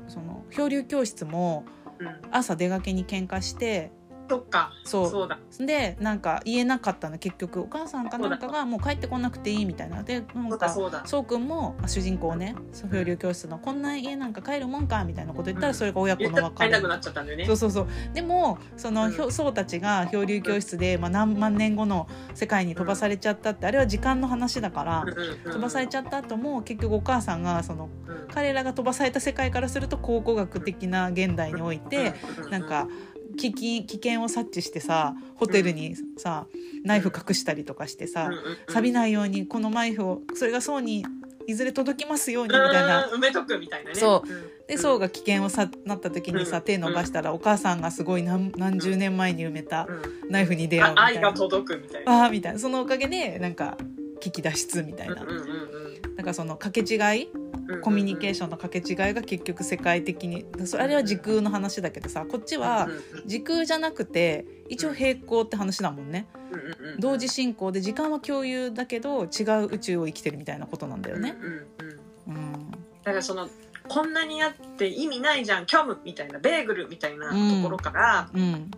[0.08, 1.64] その漂流教室も
[1.98, 2.06] うん。
[2.06, 3.90] うん朝出がけに喧嘩して
[4.30, 4.72] そっか。
[4.84, 5.10] そう。
[5.10, 5.38] そうだ。
[5.58, 7.18] でなんか言えなかったの。
[7.18, 10.04] 結局お母さんかなんかがもう帰ってこなくていいみたいな。
[10.04, 12.54] でなそんかそうくんもあ主人公ね。
[12.72, 16.42] 漂流教室のこんな家なんか帰るもんかみたいなこと言ったらそれが親子の別れ。
[16.42, 17.46] ら帰れなくなっちゃったんだよね。
[17.46, 17.88] そうそうそう。
[18.14, 19.12] でもその、うん。
[19.12, 25.04] ひょ僧たちが漂流教室で、まあ、何万年後の世界に飛ばされちゃったって、あれは時間の話だから、
[25.44, 28.20] 飛ばされちゃった後も結局お母さんがそのうん。
[28.32, 32.14] 彼らが飛ばされた世界からすると考古学的な現代において、
[32.50, 32.86] なんか
[33.40, 36.46] 危機危険を察知してさホテルにさ
[36.84, 38.30] ナイフ隠したりとかしてさ、
[38.68, 41.04] 錆びいないようにこのナイフをそれが層に
[41.46, 43.08] いずれ届きますようにみたいな。
[43.12, 43.96] 埋めとくみたいなね。
[43.96, 44.28] そう。
[44.28, 44.42] うん。
[44.66, 46.62] で層が危険をさなった時にさうん。
[46.62, 50.30] 手伸ばしたらお母さんがすごい何何十年前に埋めたうん。
[50.30, 51.20] ナイフに出会うみたいな。
[51.26, 52.22] あ愛が届くみたいな。
[52.22, 52.58] ああみたいな。
[52.58, 53.76] そのおかげでなんか
[54.20, 55.22] 危機脱出みたいな。
[55.22, 55.80] うんうんうん
[56.16, 57.39] なんかその掛け違いうん
[57.82, 66.26] コミュニケーションの掛け違いが結局世界的にそれあれは時空の話だけどさこっちはうんうん時空じゃなくて一応平行って話だもんね。
[66.50, 67.00] うんうんうん。
[67.00, 71.36] 同時進行で時間は共有だけど違う宇宙を生きてるみたいなことなんだよね。
[71.40, 72.36] うんうんうん。
[72.36, 72.70] うん。
[72.70, 73.48] だからその
[73.88, 78.70] こんなにあって意味ないじゃん虚無みたいなベーグルみたいなところから、うん。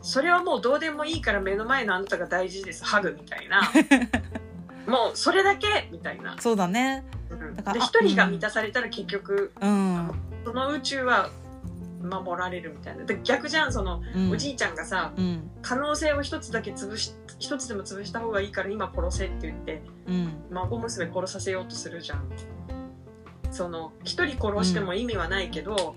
[0.00, 2.84] それはもうどうでもいいから目の前のあなたが大事です。
[2.84, 3.62] ハグみたいな
[4.86, 7.04] もうそれだけみたいな、そうだね。
[7.30, 7.54] うん。
[7.54, 10.10] だからあで一人が満たされたら結局うん。
[10.44, 11.30] その宇宙は
[12.02, 13.04] 守られるみたいな。
[13.04, 14.30] で逆じゃんその、うん。
[14.30, 15.50] おじいちゃんがさうん。
[15.62, 20.32] 可能性を一つだけ潰し一つでも潰した方がいいから今殺せって言ってうん。
[20.50, 22.28] 孫娘殺させようとするじゃん
[23.50, 25.94] その一人殺しても意味はないけど、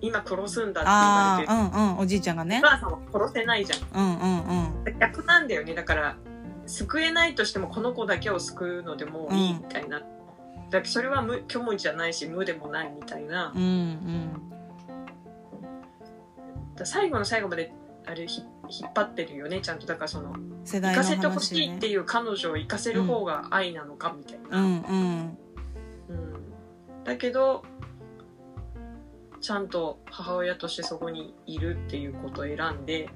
[0.00, 1.98] 今殺すんだって言われてうんうん。
[1.98, 2.60] おじいちゃんがね。
[2.62, 2.66] お。
[2.66, 3.80] 母さんは殺せないじゃん。
[3.94, 4.98] うんうんうん。
[4.98, 5.74] 逆なんだよね。
[5.74, 6.16] だから
[6.68, 10.08] 救えないとしてもこの子だけを救うのでもいいみたいな、だか
[10.80, 14.42] らそれは無虚無じゃないし無でもないみたいな、うんうん
[16.76, 17.72] だ最後の最後まで
[18.06, 19.86] あれひ引っ張ってるよねちゃんと。
[19.86, 21.40] だからその世代の生かせてほ。
[21.40, 25.38] しいっていう彼女を生かせる方が愛なのかみたいな、うんうん。
[26.08, 27.04] うん。
[27.04, 27.64] だけど
[29.40, 33.08] ちゃんと母親としてそこにいるっていうことを選んで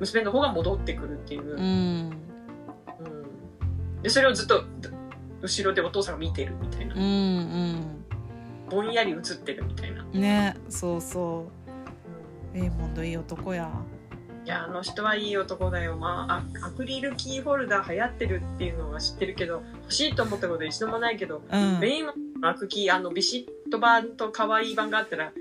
[0.00, 2.31] 娘の方が戻ってくるっていう、うんうん
[4.02, 4.64] でそれをずっと
[5.40, 8.04] 後ろでお父さんが見てるみたいなうんうん
[8.68, 11.48] ぼんやり映ってるみたいな、ねそうそ
[12.54, 13.70] うレイモンドいい男や。
[14.44, 21.80] いやあの人はいい男だよまああアクリルキーホルダー流行ってるっていうのは知ってるけど欲しいと思ったこと一度もないけど、うん。
[21.80, 25.32] レイモンドのアクキーあのビシッと版と可愛い版があったら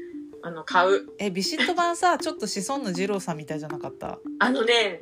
[0.44, 4.20] あの買うえビシット版さちょっと子孫の二郎さんみたいじゃなかった？
[4.40, 5.00] あのね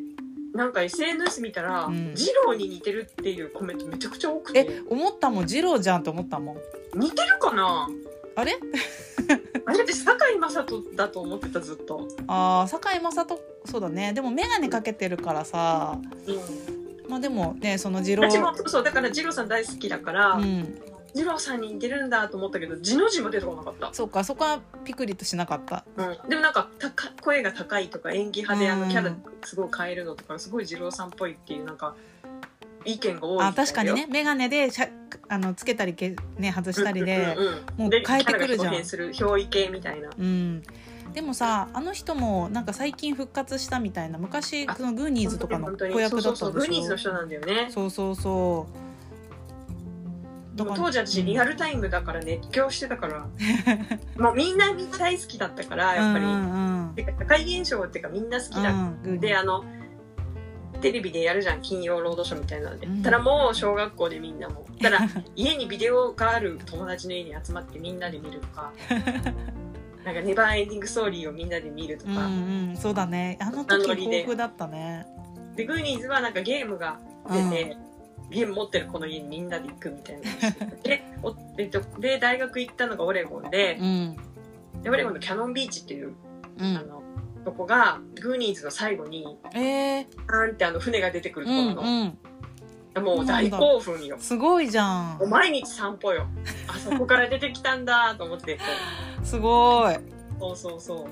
[0.53, 2.15] なんか SNS 見たら、うん。
[2.15, 4.59] ジローに似てるっていうコメントめちゃくちゃ多くて。
[4.59, 5.45] え思ったもん。
[5.45, 6.57] 二郎じゃんと思ったもん。
[6.99, 7.88] 似てるかな？
[8.35, 8.57] あれ？
[9.65, 13.39] あれって堺雅人だと思ってたずっと、ああ堺雅人。
[13.65, 14.13] そうだね。
[14.13, 15.99] でも眼鏡かけてるからさ。
[16.25, 18.29] うん、まあでもねその二郎
[18.65, 20.81] そうだからジローさん大好きだから、うん
[21.13, 25.84] ジローさんに似てるんだと思ったけど字の字も出てこなかった、そうかそこはピクリとしなかった。
[25.98, 28.82] うん、でもなんか高声が高いとか演技派であうん。
[28.82, 31.95] のキャラすごい変えるのとかすごい二郎さんっぽいっていうなんか
[32.86, 34.08] 意見が多いあ確かにね。
[34.10, 34.89] 眼鏡でしゃ
[35.28, 37.54] あのつけたりけ、ね、外したりでうんうんうん。
[37.78, 38.58] もうで変えてくるじゃん。
[38.58, 40.10] キャラが表現する憑依系みたいな。
[40.17, 40.63] うん。
[41.13, 44.17] でもさあの人もなんか最近復活したみたいな。
[44.17, 47.67] 昔あそのグーニーズとかの本当に子役だったそうそうそうグーニーズのんでしょ人なんだよね。
[47.72, 48.88] そうそうそう
[50.65, 53.28] 当時私リアルタイムだから熱狂してたから。
[54.17, 56.80] もうみんなみんな大好きだったからやっぱり、うんうん
[57.19, 58.72] 社会現象っていうかみんな好きだ。
[58.72, 59.63] うんであの
[60.82, 63.04] テレビでやるじゃん金曜ロードショーみたいなので、うん。
[63.04, 64.65] たらもう小学校でみんなも。
[64.82, 65.00] たら
[65.36, 68.72] 家にビデオがある友達の家に集まってみんなで見るとか。
[70.06, 72.78] なんかネバーエンディングストーリーをみんなで見るとうんか、うん。
[72.78, 73.38] そうだね。
[73.41, 74.17] あの時ノリで。
[74.19, 75.06] 豊富だったね。
[75.56, 76.98] でグーニーズはなんかゲームが
[77.30, 77.88] 出て、ゲー
[78.29, 80.21] ム持ってる子の家にみんなで行くみたいな。
[80.83, 84.17] でおえっとで大学行ったのがオレゴンでうん。
[84.81, 86.13] でオレゴンのキャノンビーチっていう、
[86.57, 86.77] うん。
[86.77, 87.03] あの
[87.43, 92.17] とこがグーニーズの最後にえー、パーンってあの船が出てくるとうんころの、うん
[92.97, 94.17] もう大興奮よ。
[94.19, 94.83] すごいじゃ
[95.19, 96.27] もうん毎日散歩よ。
[96.67, 98.63] あそこから出てきたんだと思ってこ
[99.23, 99.95] すごい。
[99.95, 100.01] う
[100.39, 101.07] そうそうそ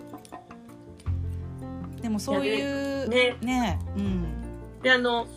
[2.00, 2.02] う。
[2.02, 2.62] でもそうい
[3.06, 3.38] うね。
[3.42, 4.82] ねうん。
[4.82, 5.28] であの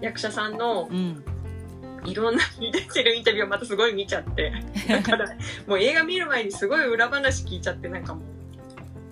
[0.00, 1.24] 役者さんのうん。
[2.04, 4.52] いろんな出てるインタビューをまたすごい見ちゃって。
[4.88, 5.26] だから
[5.66, 8.22] もう映画見る前にすごい裏話聞いちゃってなんかも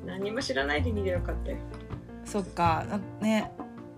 [0.05, 1.59] う何も知らないで見ればよかったよ。
[2.25, 2.87] そっか。
[2.88, 3.51] あね。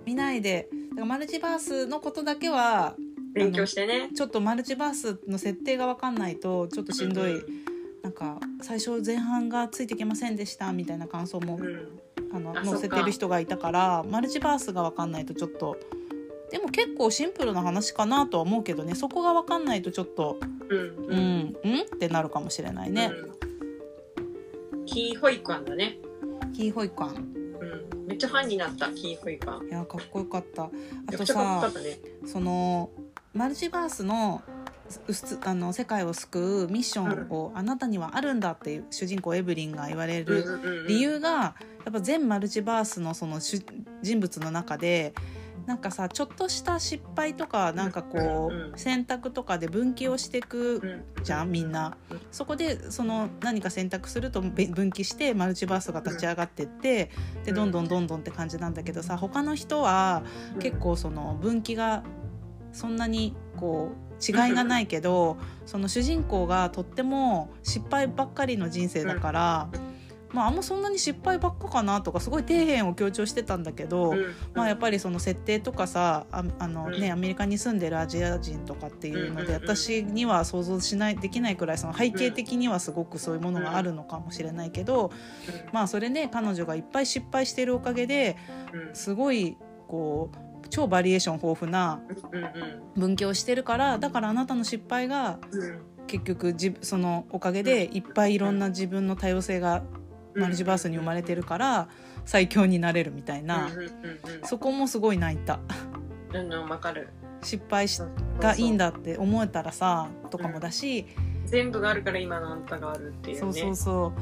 [0.06, 0.68] 見ないで。
[0.90, 2.96] だからマルチバースのことだけは
[3.34, 4.08] 勉強してね。
[4.14, 12.00] ちょっとマルチバースの設定が分かんないとちょっとしんどい、うんなんか最初前半がついてきませんでしたみたいな感想もうん。
[12.32, 15.76] あのあ載せてる人がいたからマルチバースが分かんないとちょっと
[16.50, 21.80] でも結構シンプルな話かなとは思うけどねそこが分かんないとちょっとうんううんんうん？
[21.82, 23.10] ってなるかもしれないね。
[23.12, 23.38] うん
[24.86, 25.98] キーホイクワンだね。
[26.56, 27.08] キーホイカン
[28.00, 28.06] うん。
[28.06, 29.66] めっちゃファンになった、キーホイクワン。
[29.68, 31.98] いやかっこよかったあとさね。
[32.24, 32.88] その
[33.34, 34.42] マルチバースの
[35.44, 41.54] あの世界を救うミッションをあなたにはあるんだっていう主人公エブリンが言われる理由がや
[41.90, 43.60] っぱ全マルチバースのその主
[44.00, 45.12] 人物の中で
[45.68, 51.04] なんかさちょっとした失敗とかなんかこう選択とかで分岐をしていくうん。
[51.22, 51.98] じゃんみんな。
[52.32, 57.10] そこでその何か選択するとべ分岐してマルチバースが立ち上がってって
[57.44, 60.22] でどんどんどんどんって感じなんだけどさ他の人は
[60.58, 62.02] 結構その分岐が
[62.72, 69.68] そんなにこう違いがないけどその主人公がとっても失敗ばっかりの人生だから、
[70.32, 74.14] まあ、あんまそんなに失敗ばっかかなとかすごい底辺を強調してたんだけど、
[74.54, 77.12] まあ、やっぱりその設定とかさああの、ね、うん。
[77.12, 85.10] アメリカに住んでるアジア人とかっていうので私には想像しないできないくらいその背景的にはすごくそういうものがあるのかもしれないけど、
[85.72, 88.36] まあそれね彼女がいっぱい失敗してるおかげで
[88.92, 92.00] すごいこう超バリエーション豊富な
[92.94, 95.38] 分岐をしてるからだからあなたの失敗が
[96.06, 99.82] 結局じそのおかげでいっぱいいろんな自分の多様性が
[100.38, 101.88] マルチバースに生まれてるから
[102.24, 103.68] 最強になれるみたいな。
[104.44, 105.60] そこもすごい泣いた。
[106.32, 107.08] うんわかる。
[107.42, 108.00] 失敗し
[108.40, 111.06] がいいんだって思えたらさとかもだし。
[111.46, 114.12] 全部があるから今のあんたがあるっていうそうそうねそう。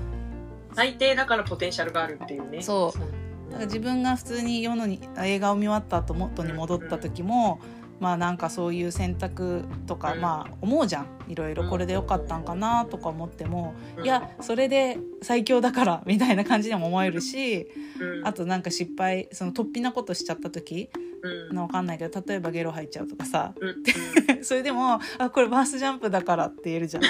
[0.75, 2.63] 最低だからポテンシャルがあるっていうね。
[2.63, 2.99] そう。
[3.51, 7.61] だから自分が普通に世のに映画を見終わった後元に戻った時も、
[8.01, 10.21] まあなんかそういう選択とか、うん。
[10.21, 11.07] まあ思うじゃん。
[11.29, 14.05] いろいろこれでよかったんかなとか思っても、うん。
[14.05, 17.69] いやそれで最強だから みたいな感じでも思えるし
[18.01, 18.27] うん。
[18.27, 20.91] あとなんか失敗その突飛なことしちゃった時
[21.23, 21.57] うん。
[21.57, 23.83] のわかんないけど例えばゲロ吐いちゃうとかさうん。
[24.45, 27.05] それでもあこれバースジャンプだからって言えるじゃん。
[27.05, 27.07] う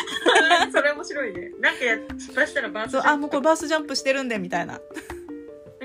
[0.68, 0.72] ん。
[0.72, 1.53] それ面白いね。
[1.61, 4.75] なんかや失敗したらバースジャンプあもうこれバースジャンプしてるんでみたいな。
[4.75, 4.88] なんか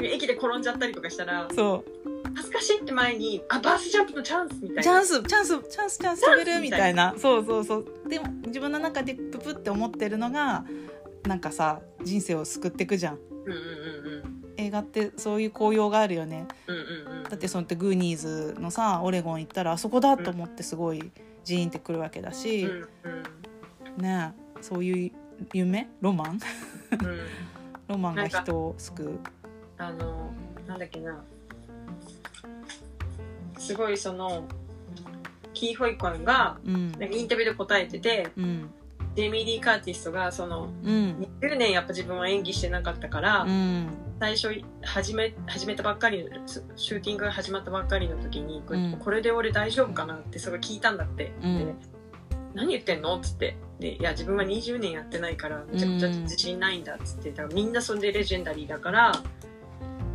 [0.04, 4.84] 駅で転んじゃったりとかしたらそう恥ずかしいって前にあバースジャンプのチャンスみたいな。
[4.84, 7.13] チャンスチャンスチャンスチャンス飛べるみみたいな。
[7.17, 7.86] そうそうそう。
[8.08, 10.65] でも自分の中でププって思ってるのが
[11.28, 13.15] なんかさ人生を救っていくじゃん。
[13.15, 16.46] うんうんうん映画ってそういう効用があるよね。
[16.67, 17.24] うんうんうん。
[17.24, 21.12] だってそのってグーニーズのさオレゴン行ったらあそこだと思ってすごい
[21.44, 22.88] ジーンってくるわけだし、うん
[23.98, 25.12] うんねそういう
[25.54, 25.89] 夢？
[26.02, 26.32] ロマン？
[26.32, 26.39] うん。
[27.88, 29.20] ロマンが人を救う。
[29.78, 30.32] あの
[30.67, 31.24] なんだっけな
[33.62, 34.45] すごいその
[35.54, 36.91] キー・ホイコンがうん。
[36.93, 38.69] なんかインタビューで答えててうん。
[39.15, 41.28] ジェイミー・リー・カーティストがそのうん。
[41.41, 43.89] 20年やっぱ自分は演技してなかったから、うん。
[44.19, 44.50] 最初
[44.84, 46.30] 始め始めたばっかりの
[46.76, 48.97] シューティングが始まったばっかりの時に、これうん。
[48.97, 51.58] これで俺大丈夫かなってすごい聞いたんだって、うん。
[51.60, 51.76] で
[52.56, 53.58] 何言ってんのっつって。
[53.80, 57.32] でいや自分は20年やってないからめちゃくちゃ自信ないんだっつって。
[57.32, 59.12] だからみんなそんでレジェンダリーだから、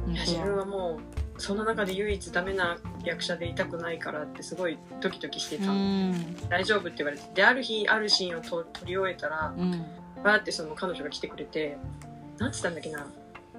[0.09, 6.49] いや自分はもうその中で唯一ダメな役者でいたくないからってすごいドキドキしてうた、ん。
[6.49, 9.85] 大丈夫って言われてである日あるシーンをと撮り終えたらうん。
[10.25, 11.77] バーってその彼女が来てくれて
[12.38, 13.07] なんつったんだっけな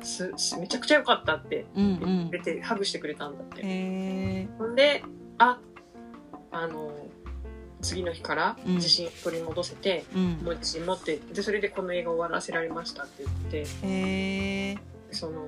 [0.02, 2.00] すすめちゃくちゃ良かったってうんうん。
[2.02, 5.04] 言ってて、ハグしてくれたんだって、ほんで
[5.38, 5.60] あ
[6.52, 6.92] あの
[7.82, 8.76] 次の日からうん。
[8.76, 10.32] 自信を取り戻せて、うん。
[10.44, 13.66] もう自信持ってでそれでこの映画終わらせられましたって言っ
[14.76, 14.80] て
[15.12, 15.48] その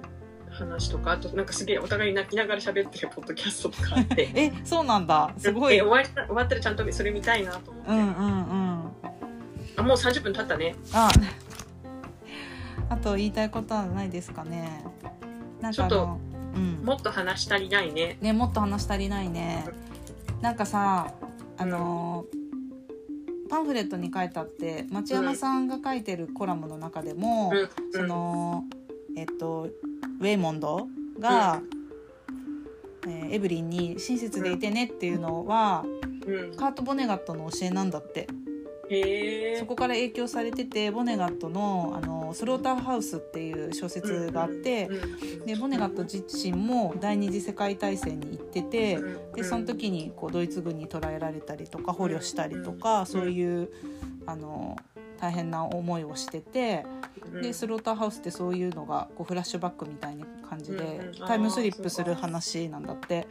[0.52, 4.30] 話とかあとなんかすげえお互い泣きながら喋ってるポッドキャストとかあって。
[4.36, 5.34] えそうなんだ。
[5.38, 5.76] すごい。
[5.76, 8.92] で終わり終わったらちゃんとそれ見たいなと思って、うんうんうん。
[9.78, 10.76] あもう30分経ったね。
[10.94, 11.10] あ
[12.90, 14.84] あと言いたいことはないですかね。
[15.62, 16.20] なんかあちょっの
[16.56, 16.82] うん。
[16.84, 18.18] もっと話し足りないね。
[18.22, 19.66] ねもっと話足りないね。
[20.42, 21.14] なんかさ
[21.58, 22.26] あの
[23.50, 27.70] パンフレットに書いてあって町山さんが書いてるコラムの中でも、うん。
[27.92, 28.66] その
[29.16, 29.70] えっと
[30.20, 30.88] ウェイモンド
[31.20, 31.80] が、えー
[33.32, 35.86] エブリンに親切でいてねっていうのは、
[36.26, 36.56] うん。
[36.56, 38.28] カート・ボネガットの教えなんだって。
[39.60, 44.90] そこから影響されててボネガットの「あのスローターハウス」っていう小説があって、
[45.46, 49.00] でボネガット自身も第二次世界大戦に行ってて、
[49.36, 53.70] でその時にこうドイツ軍に捕らえられたりとか捕虜したりとか、そういう
[54.26, 54.76] あの
[55.20, 56.86] 大変な思いをしてて、
[57.34, 57.42] うん。
[57.42, 63.28] でスローターハウスってそういうのがこうフラッシュバックみたいな感じで、タイムスリップする話なんだって。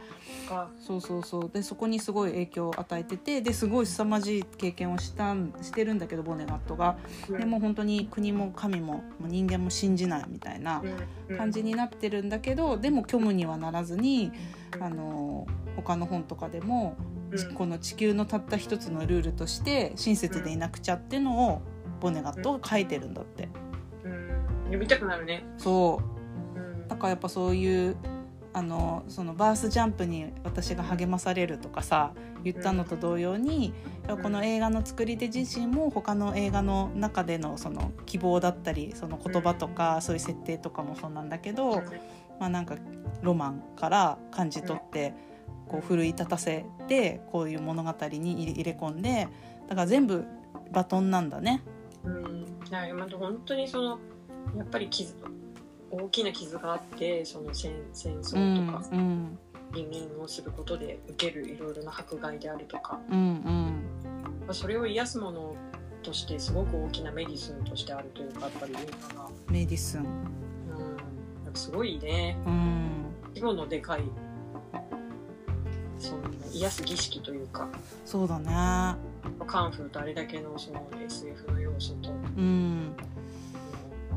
[0.47, 1.49] かそうそうそう。
[1.51, 6.97] でそこにすごい影響を与えててですごい凄まじい経験をしたんしてるんだけどボネガットが。
[7.29, 10.83] でもう本当に国も神も人間も信じないみたいな
[11.37, 14.31] 感じになってるんだけどでも虚無にはならずに
[14.79, 17.53] あの他の本とかでもうん。
[17.53, 21.61] この地球のたった一つのルールとして親切でいなくちゃっていうのを
[21.99, 23.49] ボネガットが書いてるんだって。
[24.03, 24.29] うん。
[24.65, 25.43] 読みたくなるね。
[25.57, 26.01] そ
[26.55, 26.59] う。
[26.59, 26.87] うん。
[26.87, 27.95] だからやっぱそういう
[28.53, 33.73] あのそのバースジャンプに私が励まされるとかさ言ったのと同様に、
[34.07, 41.83] やっぱこの映画の作り手自身も他の映画の中でのその希望だったりその言葉とかそういう設定とかもそうなんだけど、
[42.39, 42.75] まあなんか
[43.21, 45.13] ロマンから感じ取って
[45.67, 49.27] こう奮い立たせてこういう物語に入れ込んで
[49.67, 50.25] だから全部
[50.71, 51.61] バトンなんだね。
[52.05, 53.99] うん、いや今本当にその
[54.57, 55.13] やっぱり傷
[55.91, 59.37] 大きな傷があってその戦戦う争んとかうん
[59.75, 62.99] 移民をすることで受けるいろいろな迫害であるとか。
[63.09, 63.83] うんうん。
[64.41, 65.55] まあそれを癒すもの
[66.01, 68.77] としてすごく大きなメディスンとしてあるというかやっぱり映
[69.15, 70.01] 画が、メディスン。
[71.47, 72.37] うん、すごいね。
[72.45, 73.05] うん。
[73.29, 74.03] 規模のでかい
[75.99, 76.21] その
[76.53, 77.67] 癒す儀式というか。
[78.05, 78.45] そうだね。
[79.45, 82.95] カンフーとあれだけのその SF の要素とうん。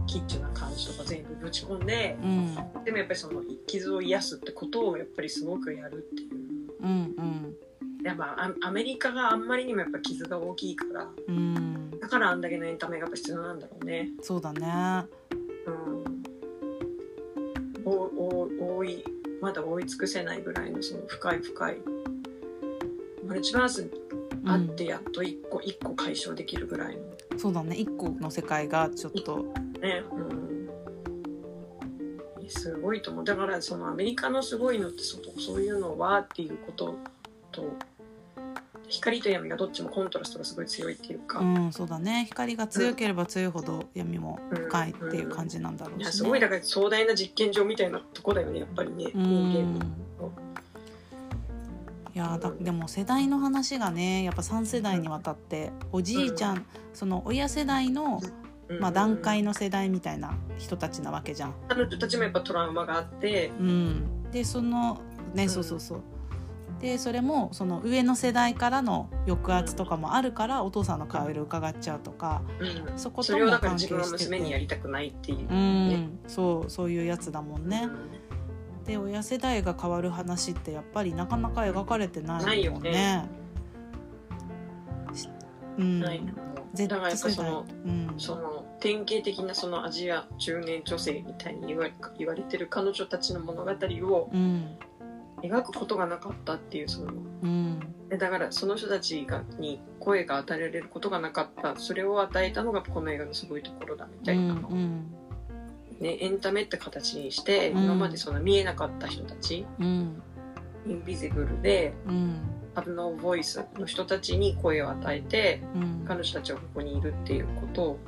[0.06, 2.54] キッチュな感じとか全部ぶち込んでうん。
[2.84, 6.30] でもやっぱりその傷を癒すってことをやっぱりすごくやるっていう。
[6.82, 7.56] うんうん。
[8.04, 11.90] やっぱアアメリカがあんまりにもやっぱ傷が大きいからうん。
[12.00, 14.08] だからあんだけのエンタメがやっぱ必要なんだろうね。
[14.22, 15.06] そうだね。
[15.66, 16.22] うん。
[17.84, 19.04] おお多い
[19.42, 21.76] まだ追い尽くせないぐらいのその深い深い
[23.26, 23.90] マルチバース
[24.46, 27.02] あってやっと一個一個解消できるぐらいの。
[27.38, 27.76] そうだね。
[27.76, 29.52] 一個の世界がちょっと。
[29.80, 30.02] ね、
[32.40, 33.24] うん、すごいと思う。
[33.24, 36.96] だからそのアメリカのすごいのってそそういうのはっていうこと
[37.50, 37.64] と
[38.92, 42.26] 光と闇がどっちもコントラストがすごい強いっていうか、うんそうだね。
[42.28, 46.02] 光が強ければ強いほど闇も深いっていう感じなんだろうし、ね。
[46.02, 48.60] いやすごいだから壮大な実験場みたいなとこだよね。
[48.60, 49.22] やっぱりねうん。
[49.22, 50.32] 人間の。
[52.14, 58.20] いやだでも世代の話がねやっぱ3世代にわたっておじいちゃん、その親世代の、
[58.78, 61.54] まあ、段階の世代みたいな人たちなわけじゃん。
[61.68, 63.52] 彼女たちもやっぱトラウマがあって。
[63.58, 65.00] うん、でその
[65.32, 65.48] ね、うん。
[65.48, 66.02] そうそうそう
[66.82, 72.98] でそれもその上の世代からの抑圧とかもあるからお父さんの顔色伺っちゃうとかうん。
[72.98, 76.18] そことそれをもだから自関係して分は娘にやてりたくないっていうう、ん。
[76.26, 77.88] そうそういうやつだもんね。
[77.88, 78.84] うん。
[78.84, 83.28] で親世代が変わる話ってやっぱりなかなか描かれてなないもんね。
[85.78, 86.00] うん。
[86.00, 86.20] ない
[86.74, 87.46] Z だからやっぱり世代。
[87.46, 88.14] そのうん。
[88.18, 94.76] その典型的なそのアジア中年女性みたいに言われ言われてる彼女たちの物語をうん
[95.42, 97.12] 描くことがなかったっていうその
[97.42, 97.80] うん。
[98.08, 101.76] でだからその人たちがに声が与えられることがなかった。
[101.76, 104.54] それを与えたのがこの映画のすごいところだみたいな。
[104.54, 105.06] のを、うん。
[106.00, 107.84] ね、エンタメって形にして、うん。
[107.84, 110.22] 今までその見えなかった人たちうん。
[110.86, 112.40] インビジブルでうん。
[112.74, 116.04] ハブノーボイスの人たちに声を与えてうん。
[116.06, 117.98] 彼女たちはここにいるっていうことを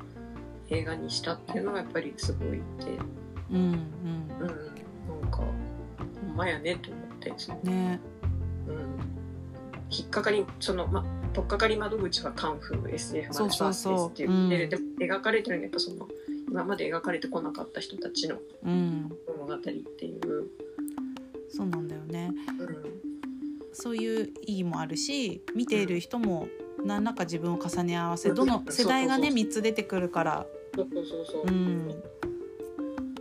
[0.71, 2.87] 映画にしたっていうのがやっぱりすごいって。
[3.51, 3.57] うん。
[3.57, 3.73] うん。
[4.41, 5.21] うん。
[5.21, 5.45] なんかほ
[6.33, 8.01] んまやねと思ってそのね。
[8.69, 8.77] うん。
[9.91, 14.69] 引っかかりそのま取っかかり窓口はカンフー SF マルチバースですって言ってる。
[14.69, 16.09] でも描かれてるのはやっぱその
[16.49, 19.13] 今まで描かれてこなかった人たちのうん。
[19.39, 19.75] 物語って
[20.07, 20.49] いう、
[21.51, 22.31] そうなんだよね。
[22.59, 22.85] うん。
[23.73, 26.47] そういう意義もあるし見ている人も
[26.85, 28.35] 何らか自分を重ね合わせうん。
[28.37, 29.37] どの世代がねそう。
[29.39, 30.47] そう3つ出てくるから。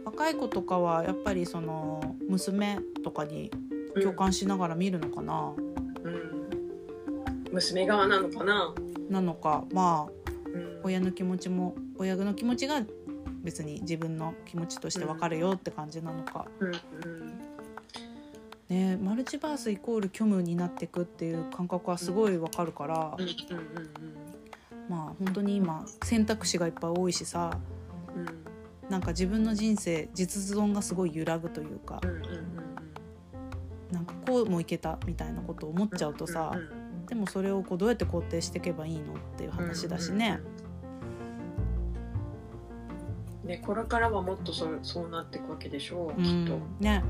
[0.05, 3.51] 若い子とかはやっぱりその娘とかに
[4.01, 5.53] 共感しながら見るのかな、
[6.03, 6.49] うん。
[7.51, 8.73] 娘側なのかな、
[9.09, 9.63] なのか。
[9.71, 10.11] まあ
[10.53, 12.81] うん、親の気持ちも親の気持ちが
[13.43, 17.39] 別に自分の気持ちとして分かるよって感じなのか、うんうん。
[18.69, 23.17] ねマルチバースイコール虚無になっていくっていう感覚はすごい分かるから、
[24.89, 27.51] まあ本当に今選択肢がいっぱい多いしさ。
[28.15, 28.27] うんうん。
[28.89, 32.01] なんか自分の人生実存がすごい揺らぐというか。
[32.03, 32.52] うんうん
[34.25, 40.39] こうもいけたみたいなことを思っちゃうとさ、うんうんでもそれをこうどうやって肯定していけばいいのっていう話だしね。
[43.43, 46.59] うんねこれからはもっとそうそうなっていくわけでしょう、うんきっと。
[46.79, 47.03] ね。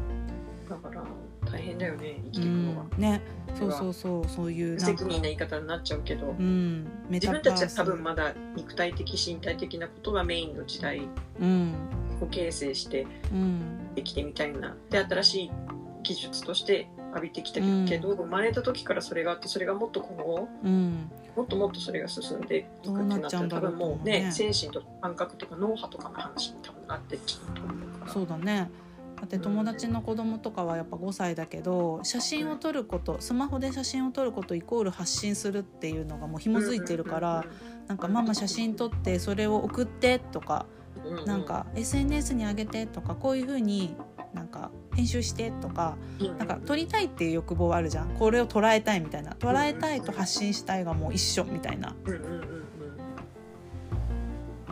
[0.67, 1.03] だから
[1.45, 2.85] 大変だよね生きうていくのは。
[2.85, 3.21] ん、ね。
[3.53, 11.07] そうそうそうそういう責任な言い方になっちゃうけど、うんメ自分たちは多分まだ肉体的身体的なことがメインの時代。
[11.39, 11.73] うん。
[12.21, 13.93] を形成してうん。
[13.93, 14.75] できてみたいな。
[14.89, 15.51] で新しい
[16.01, 17.85] 技術として浴びてきたうん。
[17.85, 21.11] けど、生まれた時からそれがあってそれがもっと今後うん。
[21.35, 28.11] もっともっとそれが進んでいくってなっちゃうんだろう多分もうねね精神とか感覚とか脳波とかの話に多分なってっちゃうと思うから。
[28.11, 28.69] そうだね。
[29.23, 37.45] だって友達の子供とかはやっぱ5歳だけど写真を撮ることスマホで写真を撮ることイコール発信するっていうのがもう紐づいてるから
[37.87, 40.65] なんかママ写真撮ってそれを送ってとか
[41.25, 43.95] なんか SNS に上げてとかこういう風に
[44.33, 46.37] なんか編集してとかうん。
[46.37, 48.09] なんか撮りたいっていう欲望はあるじゃん。
[48.15, 49.31] これを捉えたいみたいな。
[49.33, 51.95] 捉えたいと発信したいがもう一緒みたいな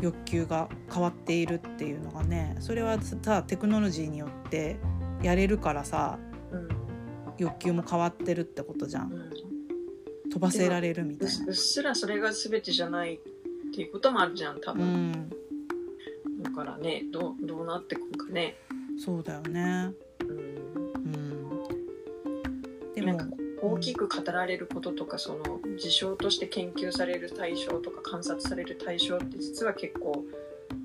[0.01, 4.77] 欲求が変わっているっていうのがねそれはさテクノロジーによって
[5.21, 6.17] やれるからさ
[6.51, 6.67] うん。
[7.37, 9.13] 欲求も変わってるってことじゃうん。
[9.13, 9.31] ん
[10.31, 11.45] 飛ばせられるみたいな。
[11.47, 13.19] うっすらそれが全てじゃないっ
[13.73, 15.29] ていうこともあるじゃん多う分、ん。
[16.41, 18.55] だからねどうどうなってくるかね、
[18.97, 19.91] そうだよね。
[20.21, 22.93] うん、うん。
[22.93, 23.19] でも
[23.61, 30.25] 大きく語られることとかその事象として研究される対象とか観察される対象って実は結構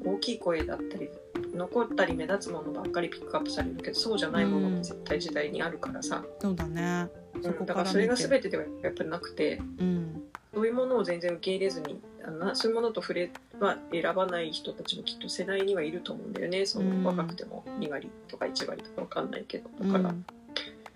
[0.04, 1.08] 大きい声だったり
[1.54, 7.08] 残ったり目立つものばっかりピックアップされるけどそうじゃないものも絶対時代にあるからさ、そうだね。
[7.34, 7.66] うん。
[7.66, 9.60] だかららそれがて全てではやっぱりなくて。
[9.78, 10.22] うん。
[10.54, 16.66] そういうものを全然受け入れずにあのそういうものと触れは選ばない人たちもきっと世代にはいると思うんだよね。
[16.66, 17.04] そうん。
[17.04, 19.92] の若くても2割とか1割とかわかんないけどうん。
[19.92, 20.14] だから,、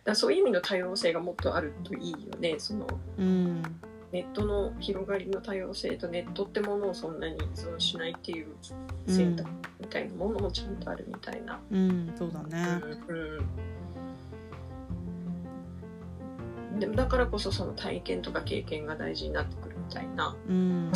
[0.04, 2.56] だそういう意味の多様性がもっとあるといいよね。
[2.58, 2.86] その
[3.18, 3.62] うん。
[4.12, 8.48] ネットの広がりの多様性とネットってものをそんなに依存しないっていう
[9.06, 11.60] 選択みたいなものもちゃんとあるみたいな。
[11.70, 12.80] うんそうだね。
[13.06, 13.14] う
[16.76, 16.80] ん。
[16.80, 20.34] でもだからこそその体験とか経験が大事になってくるみたいな。
[20.48, 20.90] うん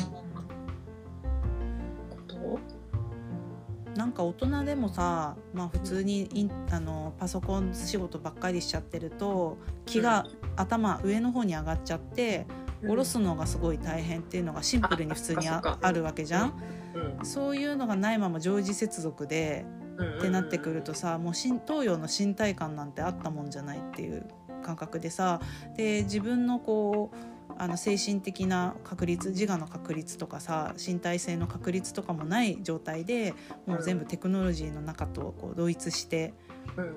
[3.97, 10.27] なんか大人でもさ、まあ、普通にインあのパソコン仕事ばっかりしちゃってると気が
[10.57, 12.47] 頭上の方に上がっちゃって
[12.83, 16.55] 下ろすのがすごい大変っていうのがシンプルに普通にあるわけじゃん。
[16.95, 17.25] うん。
[17.25, 19.65] そういうのがないまま常時接続で
[19.97, 24.27] うんってなってくるとさもう身東洋の身体感なんてあったもんじゃないっていう
[24.63, 25.41] 感覚でさ
[25.77, 33.35] で自分のこうあの精神的な確率自我の確率とかさ身体性の確率とかもない状態で
[33.67, 36.35] もう全部テクノロジーの中とこう同一して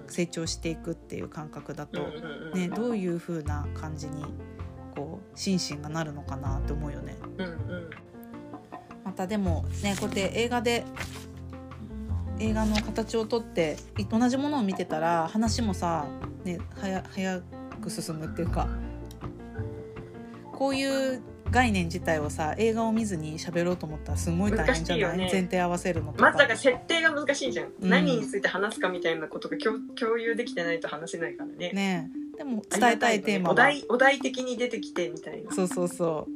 [0.07, 1.99] 成長していくっていう感覚だと、
[2.55, 4.25] ね、どういう風な感じに
[4.95, 7.15] こう心身がなるのかなって思うよね。
[9.03, 10.83] またでもねこうやって映画で
[12.39, 13.77] 映画の形をとって
[14.09, 16.05] 同じものを見てたら話もさ、
[16.43, 17.41] ね、早
[17.81, 18.67] く進むっていうか
[20.57, 25.29] こういう概念自体をさ映画を見ずに喋ろうと思ったらすごい大変じゃない、ね。
[25.31, 26.23] 前提合わせるのとか。
[26.23, 27.89] まずだから設定が難しいじゃん、うん。
[27.89, 31.71] 何について話すかみたいなことが共共有できてないと話せないからね。
[31.73, 35.51] ねでも伝えたいテーマは、お題お題的に出てきてみたいな。
[35.53, 36.27] そうそうそ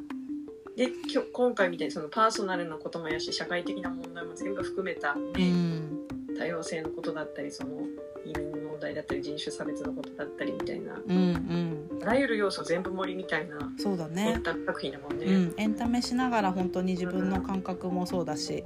[0.78, 6.08] できょ今回みたいにそのパーソナルなこともやし社会的な問題も全部含めた、う、うねん、
[6.38, 7.82] 多様性のことだったりその
[8.24, 8.61] 移民
[8.92, 10.94] 題だったり人種差別のことだったりみたいな。
[10.94, 12.00] うんうん。
[12.02, 14.36] あらゆる要素全部盛りみたいなそうだエね。
[14.36, 15.26] ンタメ作品だもんね。
[15.26, 18.64] うん、エンタメしながら本当に自分の感覚もそうだし。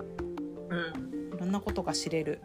[0.70, 1.36] うん。
[1.36, 2.40] いろんなことが知れる。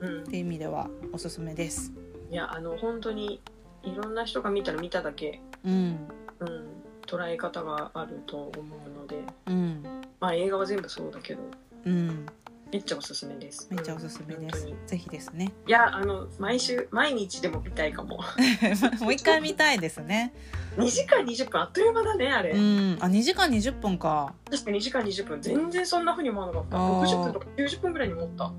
[0.00, 0.22] うん。
[0.22, 1.92] っていう意味ではおすすめです。
[2.30, 3.40] いやあの本当に
[3.82, 6.08] いろんな人が見たら見ただけ、うん、
[6.40, 6.66] うん、
[7.06, 9.22] 捉え方があると思うので。
[9.46, 9.82] うん、
[10.20, 11.42] まあ映画は全部そうだけど。
[11.86, 12.26] うん、
[12.72, 13.68] めっちゃおすすめです。
[13.70, 14.68] めっちゃおすすめです。
[14.86, 15.52] ぜひですね。
[15.66, 18.18] いやあの毎週毎日でも見たいかも。
[19.00, 20.34] もう一回見たいですね。
[20.76, 22.50] 2時間20分あっという間だねあれ。
[22.50, 24.34] うん、あ、二時間二十分か。
[24.50, 26.76] 確かに2時間20分全然そんな風に思わなかった。
[26.76, 28.52] あー60分とか90分ぐらいに思った。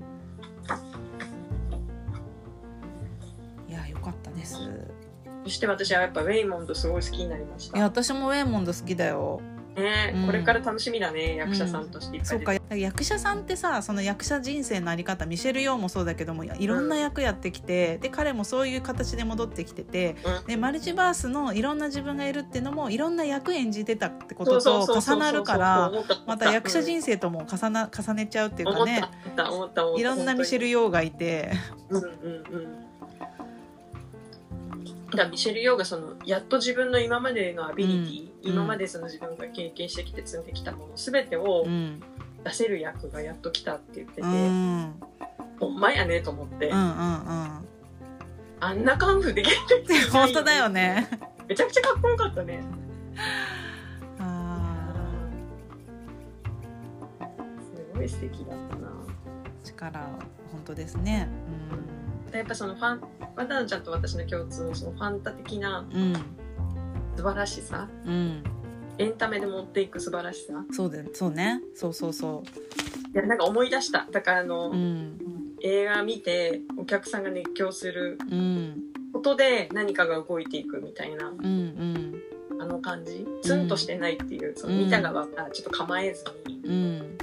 [3.68, 4.58] いや、良かったです。
[5.44, 7.76] そして私はやっぱウェイモンドすごい好きになりました。
[7.76, 9.40] いや、私もウェイモンド好きだよ。
[9.76, 10.26] ね、うん。
[10.26, 20.16] これから楽しみだね役者さんとしていっぱそいう出か、役者さんってさ、その役者人生のあり方、ミシェル・ヨーもそうだけども、いろんな役やってきて、で、彼もそういう形で戻ってきてて。
[20.24, 20.46] うん。
[20.46, 25.92] で、マルチバースのいろんな自分がいるっていうのも、いろんな役演じてたってことと重なるから。
[26.26, 29.02] また役者人生とも重な重ねちゃうっていうかね。
[29.96, 31.52] いろんなミシェル・ヨーがいて。
[31.90, 32.85] うんうんうん
[35.16, 38.52] だミシェル・ヨーがそのやっと自分の今までのアビリティ、うん。
[38.54, 42.02] 今までその自分が経験してきて積んできたもの全てをうん。
[42.44, 44.30] 出せる役がやっと来たって言ってて、うん。
[44.30, 44.36] う
[44.82, 44.94] ん
[45.58, 47.62] ほんまやねと思って、うんうんあ
[48.58, 49.54] あんなカンフーできる
[49.84, 51.08] って本当だよね。
[51.46, 52.62] めちゃくちゃかっこよかったね。
[54.18, 55.28] あ
[57.60, 58.88] すごい素敵だったな。
[58.88, 58.96] ー
[59.62, 60.00] 力
[60.50, 61.28] 本当ですね
[62.38, 63.00] やっぱそのファン
[63.36, 66.12] 渡野ちゃんと私の共通のそのファンタ的なうん
[67.16, 67.88] 素晴らしさ。
[68.04, 68.12] うん。
[68.12, 68.44] うん。
[68.98, 70.52] エンタメで持っていく素晴らしさ。
[70.70, 71.60] そうでそうね。
[71.74, 72.42] そうそうそ
[73.14, 74.06] いやなんか思い出した。
[74.10, 75.18] だからあの、ううん。
[75.62, 78.82] 映画見てお客さんが熱狂するうん。
[79.12, 82.22] ことで何かが動いていくみたいなうんうん。
[82.60, 83.26] あの感じ。
[83.42, 87.18] ツンとしてないっていう、その見た側がちょっと構えずにうん。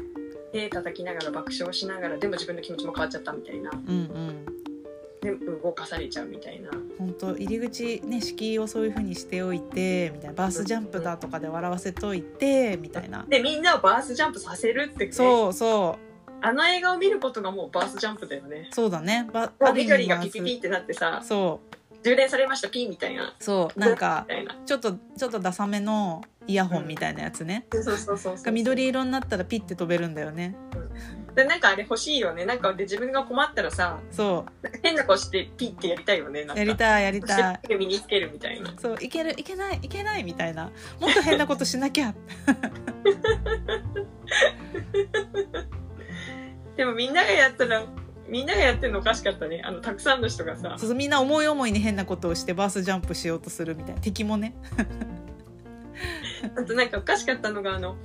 [0.52, 3.72] 手叩きながら爆笑しながらでも自分の気持ちも変わっちゃったみたいな。
[3.72, 4.46] うんうん
[5.24, 6.70] で動かされちゃうみたいな。
[7.00, 10.34] 本当入り口ね敷居をそういう風にしておいてみたいな。
[10.34, 13.26] バースジャンプだとかで笑わせといてみたいな。
[13.28, 16.36] でみんなをバースジャンプさせるって、ね、そうそう。
[16.46, 18.68] あの映画を見ることがもうバースジャンプだよね。
[18.72, 19.30] そうだね。
[19.32, 21.76] ばもうある意味緑がピピピってなってさそう。
[22.04, 23.34] 充電されましたピンみたいな。
[23.40, 23.80] そう。
[23.80, 24.28] なんか
[24.66, 30.56] ちょっとちょっとダサめのイヤホンみたいなやつね、そうそうそうそうが緑色になったらピッて飛べるんだよね
[31.36, 32.46] でなんかあれ欲しいよね。
[32.46, 34.46] なんかで自分が困ったらさそ
[34.84, 36.46] 変な顔してピッてやりたいよね。
[36.56, 37.60] やりたいやりたい。
[37.68, 38.74] で身につけるみたいな。
[38.80, 40.66] そういけるいけないいけないみたいな。
[41.00, 42.14] もっと変なことしなきゃ。
[46.78, 47.84] でもみんながやったら
[48.28, 49.62] みんながやってるのおかしかったね。
[49.64, 50.76] あのたくさんの人がさ。
[50.78, 54.02] そうみんな思い思いに変なことをしてバースジャンプしようとするみたいな。
[54.02, 54.56] 敵もね。
[56.58, 57.96] あとなんかおかしかったのがあの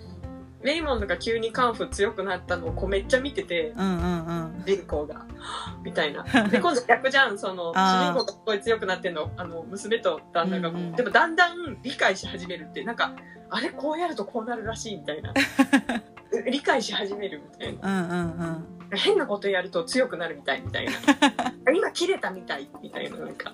[0.62, 4.62] レイモンドが急にカンフー強くなったのをこうめっちゃ見ててうんうんうん。
[4.66, 5.24] 人口が。
[5.84, 6.24] みたいな。
[6.48, 10.72] で今度逆じゃんその主人公がすごい強くなってんのあの娘と旦那が、う。
[10.72, 13.12] んうんでもだんだん理解し始めるってなんか
[13.50, 15.32] あれこうやるとこうなるらしいみたいな。
[16.44, 18.00] 理解し始めるみたいな。
[18.00, 18.98] うんうんうん。
[18.98, 20.92] 変なことやると強くなるみたいみたいな。
[21.72, 23.52] 今切れたみたいみたいななんか。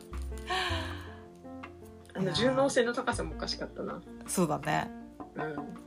[2.17, 4.01] あの順応性の高さもおかしかったな。
[4.27, 4.91] そうだね。
[5.37, 5.84] うん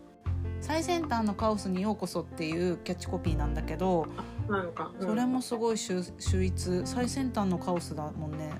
[0.67, 4.05] 最先端のカオスにようこそっていうキャッチコピーなんだけど
[4.99, 6.81] それもすごい秀秀逸。
[6.85, 8.51] 最先端のカオスだもんね。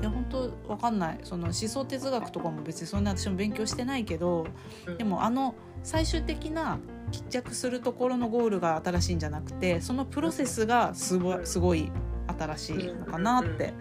[0.00, 1.20] いや本当わかんない。
[1.24, 4.46] その思想哲学とかも別にそんな私も勉強してないけど
[4.86, 4.96] うん。
[4.96, 6.78] でもあの最終的な
[7.12, 11.92] 帰着するところのゴールが新しいんじゃなくてそのプロセスがすごいすごい
[12.38, 13.74] 新しいのかなって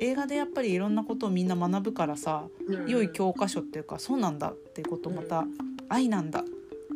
[0.00, 2.88] 映画でやっぱりいろんなことをみんな学ぶからさうん。
[2.88, 5.44] 良い教科書っていうかそうなんだっていうことまた
[5.88, 6.44] 愛なんだ。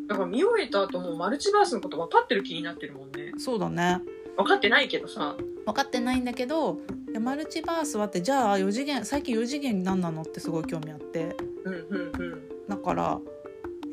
[0.09, 3.33] だから見終えた後もうマルチバースのこと分かってる気になってるもんね。
[3.39, 4.01] そうだね。
[4.37, 5.37] 分かってないけどさ。
[5.67, 6.79] 分かってないんだけど
[7.11, 11.37] いやマルチバースはってじゃあ4次元最近4次元何なのってすごい興味あって。
[11.65, 12.43] うんうんうん。
[12.69, 13.21] だから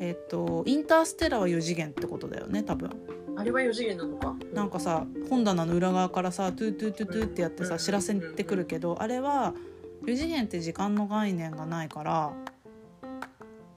[0.00, 2.90] えっ、とインターステラーは4次元ってことだよね多分
[3.38, 4.34] あれは4次元なのか。
[4.52, 7.68] なんかさ本棚の裏側からさトゥートゥートゥートゥーってやってうん。
[7.68, 9.54] さ知らせてくるけどあれは
[10.04, 12.32] 4次元って時間の概念がないから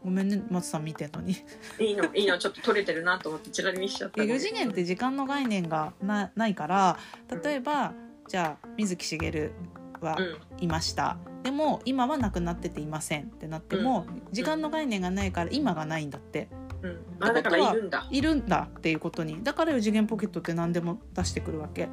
[0.03, 1.35] ごめんね松さん見てんのに。
[1.79, 6.97] いいのいいのちょっと取れてるなと思ってチラ見しちゃった4次元って時間の概念がなないから
[7.43, 7.93] 例えば
[8.27, 9.53] じゃあ水木しげる
[10.01, 10.63] はうん。
[10.63, 14.23] いました、でも今は亡くなってていませんってなっても、うん。
[14.31, 16.49] 時間の概念がないから今がないんだって
[16.83, 16.99] うん。
[17.19, 19.43] あだからいるんだ、いるんだっていうことに。
[19.43, 21.89] だから4次元ポケットって何でも出してくるわけ。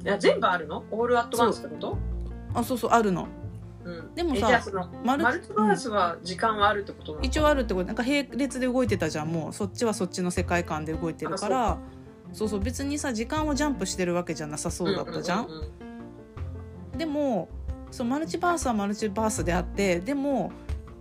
[0.00, 0.84] うん、いや全部あるの？
[0.90, 1.98] オールアットワンスってこと？
[2.54, 3.26] あそうそうあるの。
[3.84, 4.62] うん、でもさ
[5.04, 7.24] マルマルチバースは時間はあるってことなの？
[7.24, 7.86] 一応あるってこと。
[7.86, 9.52] なんか並列で動いてたじゃんもう。
[9.52, 11.78] そっちはそっちの世界観で動いてるから。
[12.32, 12.48] そう。
[12.48, 15.72] そう別にさ時間をジャンプしてるわけじゃなさそうだったじゃん,、うう
[16.92, 16.98] うん。
[16.98, 17.48] でも
[17.90, 20.52] そうマルチバースはマルチバースであってでも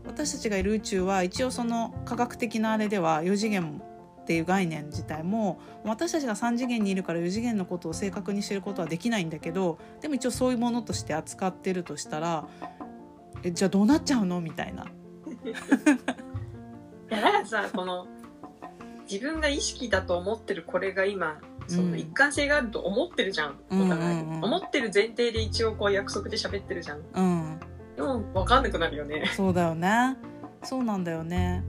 [0.08, 3.82] 私たちがいる宇宙は一応その科学的なあれでは4次元
[4.22, 12.48] っていう概念自体も私たちが3次元にいるから4次元のことを正確に知ることはできないんだけどでも一応そういうものとして扱ってるとしたら
[13.44, 14.42] えじゃあどうなっちゃうの？
[14.42, 14.84] みたいな。
[17.10, 18.08] いやだからさこの
[19.10, 27.04] 自分が意識だと思ってるこれが今その一貫性があると思ってるじゃん、うんお互い、思ってる前提で一応こう約束で喋ってるじゃん。
[27.14, 27.60] うん
[27.98, 30.16] でも分かんなくなるよねそうだよね。
[30.64, 31.64] そうなんだよね。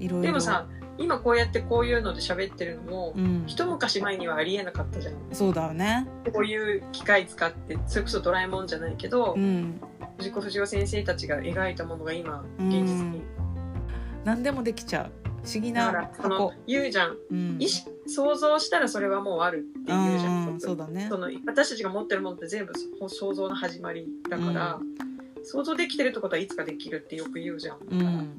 [0.00, 0.26] いろいろ。
[0.26, 0.66] でもさ
[0.98, 6.08] 今こうやってこういうので喋ってるのも、うん、一昔前にはありえなかったじゃんそうだよね。
[6.32, 9.78] こういう機械使ってそれこそドラえもんじゃないけど、うん、
[10.16, 13.22] 藤子不二雄先生たちが描いたものが今うん現実に、
[14.24, 15.10] 何でもできちゃう。
[15.44, 16.52] 不思議だからなその箱。
[16.66, 17.58] 言うじゃんうん、
[18.06, 21.18] 想像したらそれはもうあるって言うじゃん、うん、そうだねそ。
[21.18, 22.72] の私たちが持ってるものって全部
[23.08, 24.80] 想像の始まりだから、
[25.46, 28.38] 想像できてるってことはいつかできるってよく言うじゃん、うん。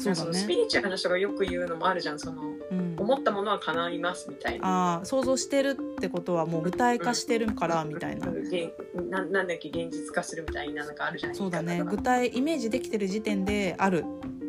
[0.00, 0.62] そうスピね。
[0.64, 2.18] リチュアルな人がよく言うのもあるじゃん。
[2.18, 4.66] そのうん、思ったものは叶いますみたいな。
[4.66, 8.28] ああ想像してるってことはもう具体化してるからみたいな。
[8.28, 8.38] うん。
[8.38, 8.72] 現
[9.10, 11.82] ななんだっけ現実化するみたいななんかあるじゃないそうだね。
[11.84, 14.04] 具体イメージできてる時点である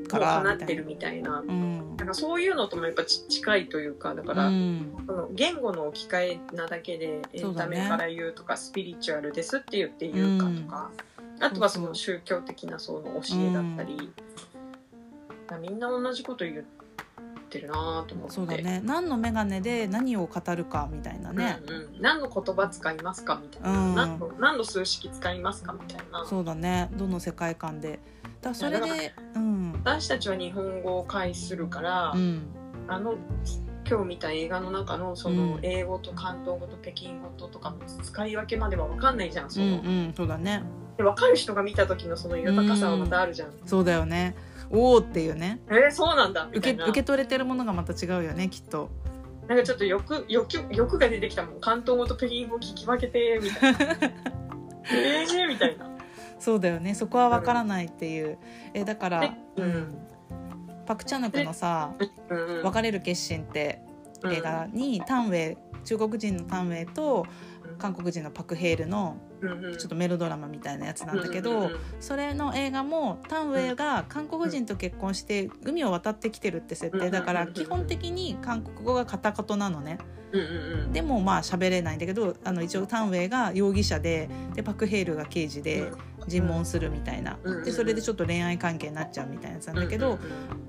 [0.07, 1.41] から叶ってるみたいな。
[1.41, 1.95] うん。
[1.97, 4.95] なんかそういうのともやっぱち近いというかだかうら、ん。
[5.05, 10.91] その言語の置き換えなだけでエンタメから言うとかスピリチュアルですって言って言うかとか、
[11.39, 14.03] あとはその宗教的なその教えだったり、だ
[15.47, 16.63] からみんな同じこと言っ
[17.49, 18.33] てるなと思って。
[18.33, 18.81] そうだね。
[18.83, 23.95] 何の眼鏡で何を語るかみたいなね、うんうん、何の言葉使いますかみたいな、うん。
[23.95, 26.25] 何の何の数式使いますかみたいな。
[26.25, 26.89] そうだね。
[26.93, 27.99] どの世界観で。
[28.41, 29.73] だそれでうん。
[29.83, 32.43] 私たちは日本語を介するから、うん。
[32.87, 33.15] あの
[33.87, 35.37] 今日見た映画の中のそうん。
[35.53, 40.13] の英語と関東語と北京語ととかの使い分けまでは分かんないじゃんそうんの、うん。
[40.15, 40.63] そうだね
[40.97, 44.35] で分かる人が見た時のその豊かさはまたあるじゃん、そうだよね。
[44.71, 45.59] おおっていうね。
[45.69, 46.49] えー、そうなんだ。
[46.53, 48.89] 受け受け取れてるものがまた違うよねきっと。
[49.47, 51.61] なんかちょっと欲欲欲が出てきたもん。
[51.61, 53.79] 関東語と北京語聞き分けてみたいな。
[54.91, 55.89] えーみたいな。
[56.39, 56.95] そうだよね。
[56.95, 58.37] そこは分からないっていう。
[58.73, 59.69] えだからでううん。
[59.69, 59.97] ん
[60.85, 61.93] パク・チャヌクのさ
[62.29, 63.81] うんうん「別れる決心」って
[64.23, 64.33] うん。
[64.33, 67.25] 映画にタンウェイ中国人のタンウェイと
[67.77, 69.17] 韓国人のパク・ヘイルの
[69.77, 77.09] ちょっとメロドラマみたいなやつなんだけどそれの映画もタンウェイが韓国人と結婚して海を渡ってきてるって設定。
[77.09, 79.97] だから基本的に韓国語が片言なのね。
[80.91, 85.91] でもまあ喋れないんだけどあの一応タンウェイが容疑者ででパク・ヘイルが刑事で
[86.27, 87.37] 尋問するみたいな。
[87.43, 90.19] うんでそれでちょっと恋愛関係になっちゃうみたいなやつなんだけど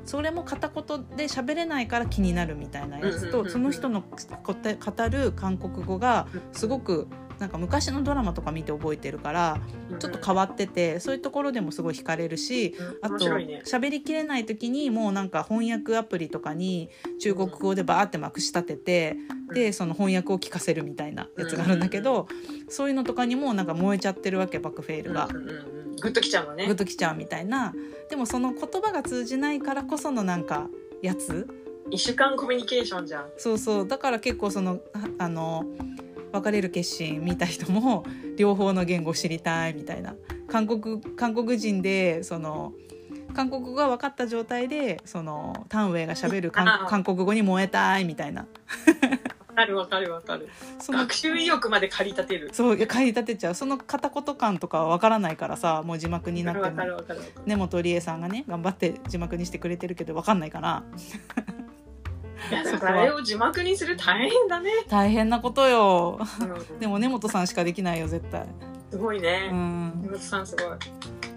[0.05, 0.85] それも片言
[1.17, 7.09] で喋れないから気になるみたいなやつとその人の語る韓国語がすごく
[7.39, 9.61] なんか昔のドラマとか見て覚えてるから
[9.99, 19.17] ちょっと変わっててそういうところでもすごい惹かれるしあと喋りきれない時にもうなんか翻訳アプリとかに中国語でバーってまくし立てて
[19.53, 22.27] でその翻訳を聞かせるみたいなやつがあるんだけど
[22.69, 25.29] そういうのとかにもなんか燃えちゃってるわけバックフェイルが。
[25.99, 26.67] グッときちゃうのね。
[26.67, 27.73] グッときちゃうみたいな。
[28.11, 30.69] でもその言葉が通じないからこそのなんか
[31.01, 31.49] やつ？
[31.91, 33.31] 一週間コミュニケーションじゃん。
[33.39, 33.89] そうそう。
[33.89, 35.65] だから結構そのああの
[36.37, 38.05] 別れる決心見た人も
[38.37, 40.15] 両方の言語を知りたいみたいな。
[40.49, 42.73] 韓国韓国人でその
[43.35, 48.47] 韓国語が分かった状態でそのタンウェイがしゃべる韓国語に燃えたいみたいな。
[49.57, 50.49] わかるわかるわかる。
[50.79, 52.51] その学習意欲まで駆り立てる。
[52.53, 53.55] そういや駆り立てちゃう。
[53.55, 57.21] その片言感とかは分からないからさもう字幕になってもるわかるわかる。
[57.47, 60.83] 根本理恵さんがね頑張って字幕にしてくれてるけど分かんないから
[62.51, 66.19] いやだからあれを字幕にする大変だね、大変なことよ。
[66.41, 66.79] うん。
[66.79, 68.47] でも根本さんしかできないよ絶対。
[68.91, 70.03] すごいうねん。
[70.03, 70.67] 根本さんすごい。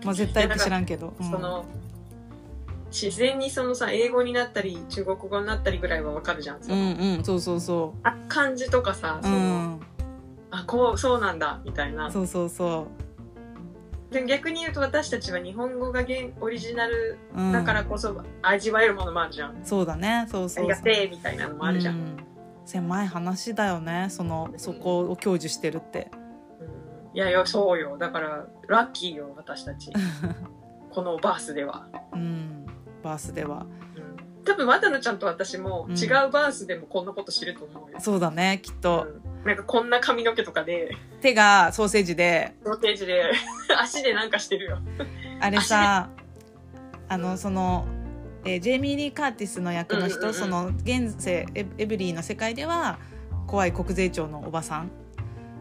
[0.03, 1.65] まあ絶対って知らんけど、うんその
[2.91, 7.23] 自然にそのさ英語になったり中国語になったりぐらいはわかるじゃん、そうんのうん。
[7.23, 9.79] そうそうそあ漢字とかさうそうの、ん。
[10.51, 12.11] あこうそうなんだみたいな。
[12.11, 12.87] そうそうそ
[14.11, 20.27] で逆に言うと私たちは日本語が原オリジナルう、うん、だからこそ味わえるものもあるじゃん、そうだね。
[20.29, 20.63] そうあそうそう。
[20.63, 22.17] りがてえみたいなのもあるじゃん、うん。
[22.65, 24.07] 狭い話だよね。
[24.09, 26.09] そのそこを享受してるって。
[26.59, 27.17] うん。
[27.17, 27.97] いやいやそうよ。
[27.97, 29.91] だからラッキーよ私たち。
[30.89, 32.65] このバースでは、うん。
[33.03, 33.67] バースでは。
[33.67, 33.88] うん、
[34.49, 35.95] 多分渡野ちゃんと私もうん。
[35.95, 39.07] 違うバースでもこんなこと知ると思うよ、そうだねきっと、
[39.43, 39.47] うん。
[39.47, 42.55] なんかこんな髪の毛とかで手がソーセージで。
[42.63, 43.31] ローテージで
[43.79, 44.79] 足でなんかしてるよ。
[45.39, 46.09] あれさ
[47.07, 47.85] あのその、
[48.43, 52.99] えージェイミー・リー・カーティスの役の人、その現世エエブリィの世界では
[53.47, 54.91] 怖い国税庁のおばさん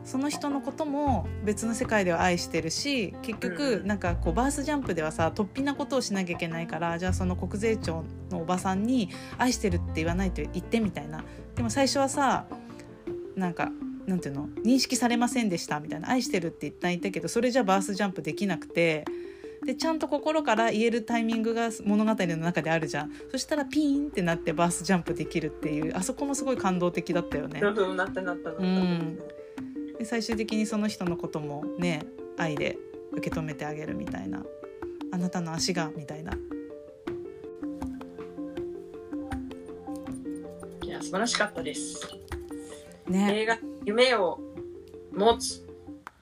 [0.09, 11.23] その人のことも別の世界では愛してるし結局なんかこうバースジャンプではさ突飛なことをしなきゃいけないからじゃあその国税庁のおばさんに「愛してる」って言わないと言ってみたいな。
[11.55, 12.47] でも最初はさ
[13.37, 13.71] なんか
[14.07, 14.49] なんていうの？
[14.65, 19.05] 認識されませんでしたみたいな「愛してる」って一旦言ったけどそれじゃバースジャンプできなくて。
[19.67, 23.13] でちゃんと心から言えるタイミングが物語の中であるじゃん。
[23.31, 25.95] そしたらピーンってなってバースジャンプできるっていう。
[25.97, 27.61] あそこもすごい感動的だったよね。
[27.61, 29.19] なったなったなった、うん
[29.99, 32.05] で最終的にその人のこともね
[32.37, 32.79] 愛で
[33.13, 34.45] 受け止めてあげるみたいな
[35.13, 36.33] 「あなたの足が」みたいな。
[40.83, 42.09] いや素晴らしかったです。
[43.09, 43.43] ね。
[43.43, 44.39] 映画夢を
[45.13, 45.67] 持つ。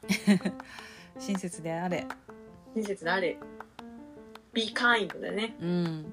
[1.19, 2.07] 親切であれ。
[2.75, 3.39] 親切であれ。
[4.53, 5.57] Be kind だね。
[5.61, 6.13] うん。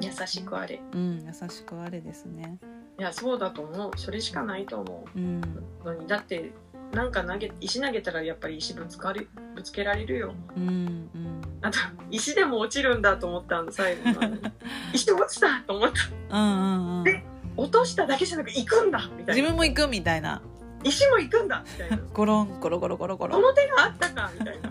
[0.00, 0.80] 優しくあれ。
[0.92, 2.58] うん、優しくあれですね。
[2.98, 3.90] いやそうだと思う。
[3.96, 5.18] それしかないと思う。
[5.18, 5.42] ん、
[5.82, 6.52] うのにだって
[6.92, 10.34] なんか投げ石投げたらやっぱり石ぶつかるぶつけられるよ。
[10.56, 10.68] うん、
[11.14, 11.78] うん、あと
[12.10, 14.36] 石でも落ちるんだと思ったの最後の
[14.94, 15.90] 石落ちたと思っ
[16.30, 16.36] た。
[16.36, 16.64] うんう
[16.98, 17.08] んうん。
[17.08, 17.24] え
[17.56, 19.34] 落としただけじゃなく行くんだみたいな。
[19.34, 20.40] 自分も行くみたいな。
[20.84, 21.98] 石も行くんだみたいな。
[22.14, 23.34] ゴロンゴロゴロゴロゴロ。
[23.34, 24.70] この手があったかみたいな。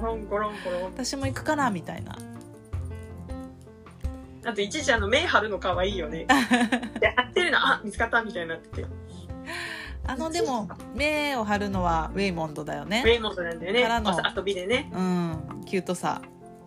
[0.00, 0.84] ゴロンゴロンゴロン。
[0.84, 2.16] 私も行くからみたいな
[4.46, 6.26] あといちいちあの目張るの可愛いよね。
[7.00, 8.82] で張ってるのあ見つかったみたいになってて。
[8.82, 8.88] ウ
[10.06, 13.02] あのでも目を張るのはウェイモンドだよね。
[13.06, 13.82] ェイモンドなんだよね。
[13.82, 14.14] からの。
[14.36, 14.90] 遊びでね。
[14.92, 15.62] うん。
[15.64, 16.20] キュートさ。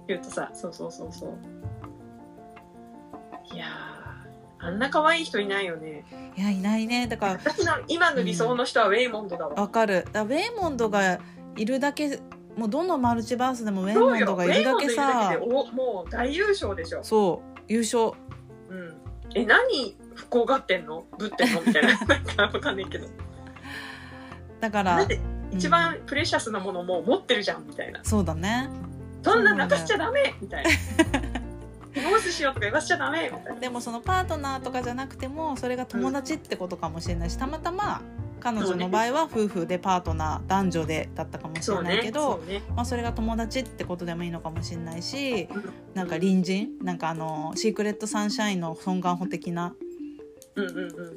[0.08, 0.50] 言うとさ。
[0.54, 1.38] そうそうそうそう。
[3.54, 6.04] いやーあんな可愛い人いないよね。
[6.36, 7.08] いやいないね。
[7.08, 10.08] だから私の今の理想の人はウェイモンドだわ、わかる。
[10.12, 11.20] だウェイモンドが
[11.56, 12.20] いるだけ
[12.56, 15.38] もうどのマルチバースでもウェイモンドがいるだけさ。
[15.40, 18.12] もう大優勝でしょ、そう優勝。
[18.70, 18.94] うん、
[19.36, 21.06] え何不幸がってんの？
[21.18, 21.62] ぶってんの？
[21.62, 21.98] みたいな。
[22.06, 23.08] なんかわかんないけど。
[24.60, 25.08] だから
[25.52, 28.04] 一番プレシャスなものもう持ってるじゃんみたいな。
[28.04, 28.70] そうだね。
[29.24, 30.70] そんな泣かしちゃダメみたいな。
[31.94, 33.60] ディボースしようとか言わせちゃダメみたいな。
[33.60, 38.02] でもそのパートナーとかじゃなくてもそれが友達ってことかもしれないし、たまたま
[38.40, 42.62] 彼女の場合は夫婦でパートナー男女でだったかもしれないけどそうね。
[42.76, 45.48] まあ、それが友達ってことでもいいのかもしれないし
[45.94, 49.74] なんか隣人なんかあのシークレットサンシャインのソン・ガンホ的な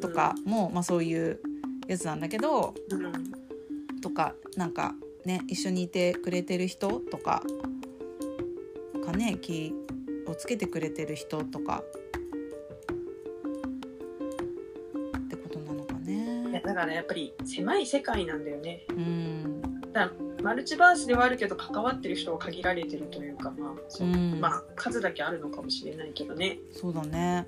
[0.01, 1.41] とかも、まあ、そういう
[1.87, 4.01] やつなんだけどうん。
[4.01, 4.95] とかなんか
[5.25, 7.43] ね一緒にいてくれてる人とか
[9.05, 9.75] かね気
[10.27, 11.83] をつけてくれてる人とか
[16.61, 16.75] ね。
[16.75, 18.85] だからやっぱり狭い世界なんだよね。
[18.91, 19.63] うん。
[20.43, 24.41] マルチバースではあるけど関わってる人は限られてるというかまあそううん。
[24.41, 26.59] まあ数だけあるのかもしれないけどね。
[26.73, 27.47] そうだね。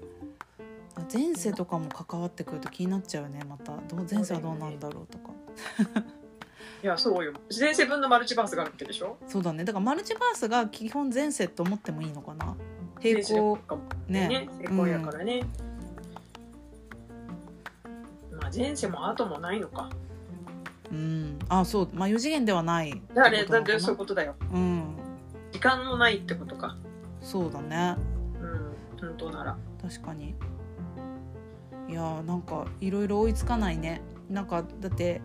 [1.12, 3.40] 前世とかも関わってくると気になっちゃうよね。
[3.48, 5.30] またどう前世はどうなんだろうとか。
[6.82, 7.32] いやそうよ。
[7.48, 9.16] 全世分のマルチバースがあるわけでしょ？
[9.26, 9.64] そうだね。
[9.64, 12.54] だからマルチバースが基本前世って思ってもいいのかな。
[13.00, 13.58] 平行
[14.08, 14.48] ねね。
[14.58, 15.61] 成功やからね、まあ
[18.54, 19.90] 前世も後もないのか。
[20.90, 21.38] うん。
[21.48, 21.88] あそう。
[21.92, 24.34] まあ4次元ではないだからねだってそういうことだよ。
[24.52, 24.96] うん。
[25.50, 26.76] 時間もないってことか。
[27.20, 27.96] そうだね。
[28.40, 29.56] うん本当なら。
[29.80, 30.34] 確かに。
[31.88, 34.02] いやーなんかいろいろ追いつかないね。
[34.28, 35.20] なんかだって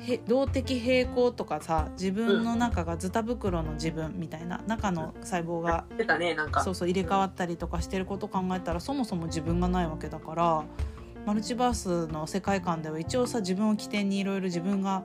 [0.00, 6.62] へ動的平衡とかさ自分の中がズタ袋の自分みたいな中の細胞が出たねなんか。
[6.62, 10.64] そうそう入れ替わったりとかしてることを考えたらそもそも自分がないわけだから
[11.28, 15.02] マルチバースの世界観では一応さ自分を起点にいろいろ自分が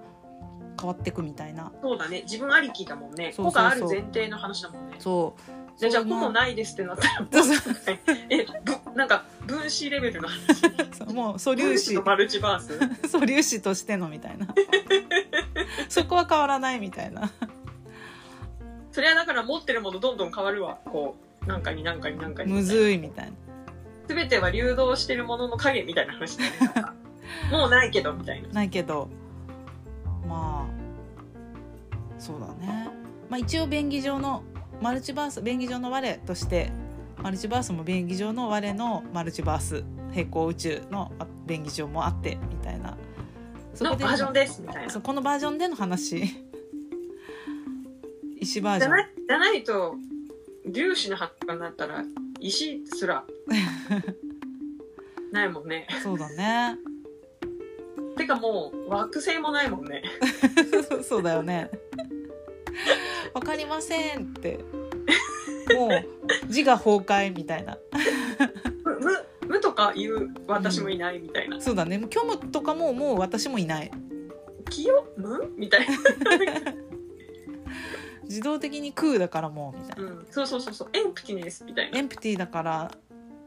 [0.79, 1.69] 変わってくみたいな。
[1.81, 2.21] そうだね。
[2.21, 3.33] 自分ありきだもんね。
[3.33, 4.95] そうがある前提の話だもんね。
[4.99, 5.35] そ
[5.77, 5.81] う。
[5.81, 7.27] でじゃあそういうの個もないですってなったら
[8.29, 10.61] えぶなんか分子レベルの話。
[10.97, 11.93] そうもう素粒子。
[11.93, 12.79] のマルチバース？
[13.11, 14.47] 素粒子としてのみたいな。
[15.89, 17.29] そこは変わらないみたいな。
[18.93, 20.77] それはだから持ってるものどんどん変わるわ。
[20.85, 23.31] こうなんかになんかになんかにむずいみたいな
[24.07, 26.37] 全ては流動してるものの影みたいな話
[27.51, 28.49] もうないけどみたいな。
[28.49, 29.09] ないけど。
[30.27, 30.73] まあ
[32.19, 32.89] そうだね、
[33.29, 34.43] まあ、一応便宜上の
[34.81, 36.71] マルチバース便宜上の我として
[37.21, 42.97] マルチバースも便宜上の我のマルチバース平行宇宙のあ便宜上もあってみたいな。
[43.73, 45.01] そのバージョンですみたいな。
[45.01, 46.23] このバージョンでの話。
[48.39, 48.91] 石バージョン。
[48.91, 49.95] じゃないじゃないと
[50.71, 52.03] 粒子の発火になったら
[52.45, 53.25] 石すら
[55.31, 56.77] ないもんねそうだね
[58.17, 60.03] てかもう惑星もないもんね
[61.03, 61.71] そうだよね。
[63.33, 64.59] わかりませんって。
[65.73, 65.89] もう
[66.47, 67.77] 自我崩壊みたいな。
[68.83, 71.97] 無無無とか言う私もいないみたいな、そうだね。
[71.97, 73.91] もう虚無とかももう私もいない。
[74.69, 75.97] 清無みたいな、
[78.23, 80.11] 自動的に空だからもうみたいな。
[80.11, 82.91] うん、そうそうそうそうエンプティネスみたいなエンプティだから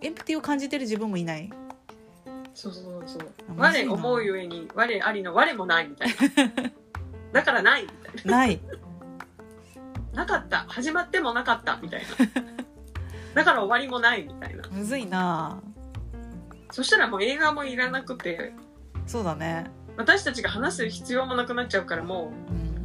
[0.00, 1.50] エンプティを感じてる自分もいない。
[2.54, 6.70] そうそうそう我思うゆえに我ありの我もないみたいな
[7.32, 8.60] だからないみたいない。
[10.14, 12.42] な なかった始まってもなかったみたいな
[13.34, 15.60] だから終わりもないみたいなむずいな。
[16.70, 18.54] そしたらもう映画もいらなくて
[19.06, 19.70] そうだね。
[19.98, 22.75] 私たちが話す必要もなくなっちゃうからもうん。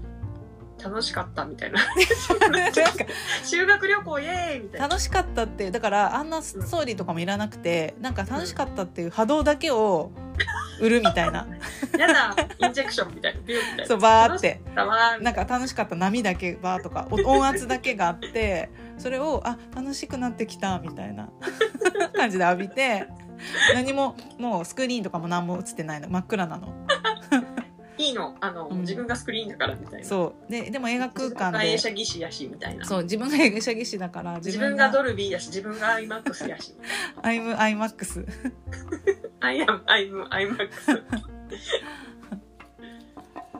[0.82, 1.80] う楽しかったみたいな。
[2.50, 2.82] なんか
[3.44, 4.88] 修学旅行イエーイみたいな。
[4.88, 10.12] 楽しかったってだからあんなストーリーとかもいらなくてなんか楽しかったっていう波動だけを
[10.80, 11.48] 売るみたいな。
[11.98, 13.42] やだインジェクションみたいな。
[13.42, 13.86] ビューみたいな。
[13.86, 14.62] そうバーって。
[14.76, 21.30] なんか楽しかった波だけバーとかお音圧だけがあってそれをあ楽しくなってきたみたいな。
[22.16, 23.08] 感じで浴びて
[23.74, 26.10] 何ももうスクリーンとかも何も映ってないの。
[26.10, 26.74] 真っ暗なの
[28.02, 28.82] いいのあの、うん。
[28.82, 30.08] 自分がスクリーンだからみたいな。
[30.08, 30.52] そう。
[30.52, 31.74] ででも映画空間で。
[31.74, 32.86] 映写技師やしみたいな。
[32.86, 34.36] そう自分が映写技師だから。
[34.38, 36.74] 自分がドルビーやし自分が iMAX やし。
[37.22, 38.26] アイム iMAX
[39.40, 41.04] I am I'm iMAX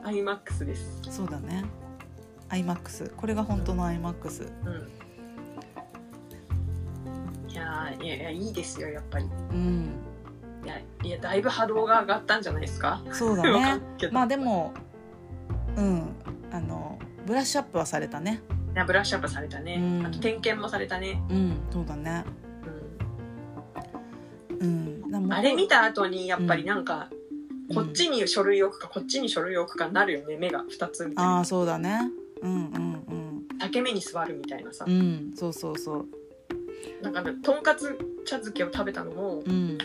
[0.04, 1.00] iMAX です。
[1.10, 1.64] そうだね。
[2.50, 4.70] iMAX これが本当の iMAX う
[7.48, 7.50] ん。
[7.50, 9.26] いやーいやいやいいですよやっぱり。
[9.26, 9.90] うん
[11.04, 13.02] いやだいぶ波動が上がったんじゃないですか？
[13.12, 13.80] そうだね。
[14.12, 14.74] まあでも
[15.78, 16.16] うん。
[16.52, 18.42] あのブラッシュアップはされたね。
[18.86, 20.06] ブラッシュアップされたね、うん。
[20.06, 22.26] あと点検もされたね、うんそうだね。
[24.60, 25.04] うん。
[25.14, 25.34] うん。
[25.34, 27.22] あれ見た後にやっぱりなんか、うん
[27.74, 32.02] こっちに書類置くかこっちに書類置くかになるよね目が2つみたいなああそうだね。
[32.42, 32.58] うんう
[33.14, 34.84] ん裂け目に座るみたいなさ。
[34.86, 36.06] うんうんそうそうそう。
[37.02, 39.78] だからとんかつ茶漬けを食べたのもうん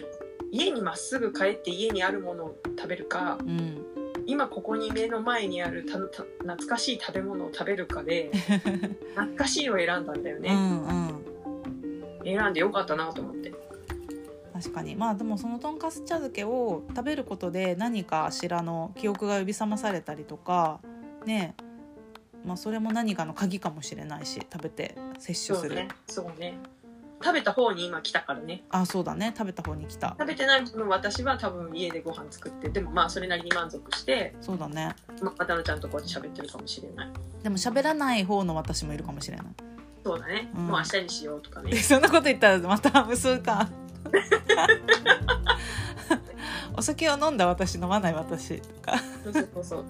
[0.53, 8.31] 家にまっすぐ帰って家にあるものを食べるかうん今ここに目の前にあるたた懐かしい食べ物を食べるかで
[9.15, 11.25] 懐かしいを選んだんだよね、うんうん。
[12.25, 13.55] 選んでよかったなと思って。
[14.53, 14.97] 確かに。
[14.97, 20.81] まあでもそのとんかつ茶漬けを食べることで何かしらの記憶が呼び覚まされたりとか
[21.25, 21.55] ね。
[22.45, 25.89] まあそれも何かの鍵かもしれないし食べて摂取する、そうね。
[26.09, 26.59] そうね
[27.23, 28.63] 食べた方に今来たからね。
[28.71, 29.33] あそうだね。
[29.37, 30.17] 食べた方に来た。
[30.19, 34.95] 食べてない分私は多分家でご飯作ってでもまあそれなりに満足してそうだね。
[35.23, 37.11] ままたのちゃんとこうやって喋ってるかもしれない。
[37.43, 39.47] でも喋らない方の私もいるかもしれない。
[40.05, 40.67] そうだね、うん。
[40.67, 41.73] もう明日にしようとかね。
[41.73, 43.69] で そんなこと言ったらまた無数か。
[46.77, 48.99] お酒を飲んだ私飲まない私とか。
[49.25, 49.85] そうそうそう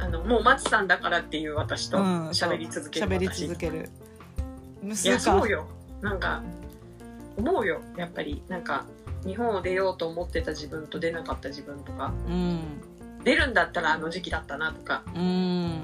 [0.00, 3.88] あのもう松さんだからっていう私とうん喋り続ける喋り私、続ける。
[4.82, 5.20] 無数か。
[5.20, 5.66] そうよ
[6.00, 6.42] なんか
[7.36, 8.42] 思うよやっぱり。
[8.48, 8.84] なんか
[9.24, 12.12] 日本を出ようと思ってた自分と出なかった自分とか。
[12.26, 12.60] うん。
[13.24, 15.02] 出るんだったらあの時期だったなとか。
[15.14, 15.82] うん。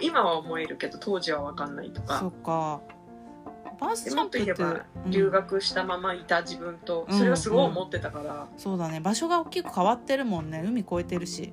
[0.00, 2.80] 今は思えるけど当時は分かんないとそかっか。
[3.80, 5.10] バースでジャンプってもっと言えばうん。
[5.10, 9.00] 留学したままいた自分とうんそれはすごい思ってたから、そうだね。
[9.00, 10.62] 場所が大きく変わってるもんね。
[10.66, 11.52] 海越えてるし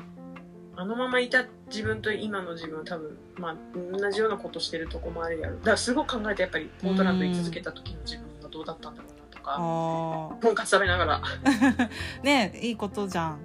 [0.79, 3.55] あのままいた自分と今の自分は多分まあ
[3.91, 5.57] 同じようなことしてるとこもあるやろ。
[5.57, 9.55] だからすごく考えてやっぱりポートランドに続けた時の自分がどうだったんだろうなとか。
[9.57, 11.21] あとんかつ食べながら。
[11.21, 11.89] ー
[12.23, 13.39] ねいいことじゃん。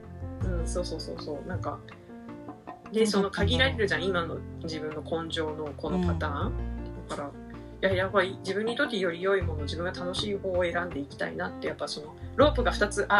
[0.45, 0.67] うん。
[0.67, 1.23] そうそうそう。
[1.23, 1.79] そうなんか
[2.93, 6.53] でその限られるじゃん今の自分の根性のこのパターン、
[7.09, 7.23] だか
[7.81, 13.19] らいややっぱり自分にとってより良いもの自分が楽しい方を選んでいきたいなってやっぱそのロープが2つあー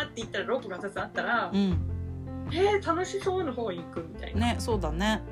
[0.00, 1.88] あーって言ったらロープが2つあったら、うん
[2.52, 5.22] えー、楽しそうの方に行くみたいな、ねそうだね。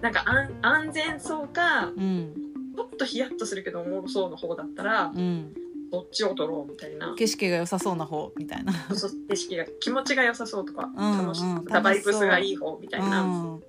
[0.00, 2.34] なんか安安全そうかうん。
[2.74, 5.54] ちょっとヒヤッとするけどおもろそうの方だったらうん。
[5.90, 7.14] どっちを取ろうみたいな。
[7.16, 8.72] 景色が良さそうな方みたいな。
[8.88, 13.26] そうそう景色が気持ちが良さそうとか、うん楽しうんバイブスがいい方みたいな、う。
[13.26, 13.60] ん。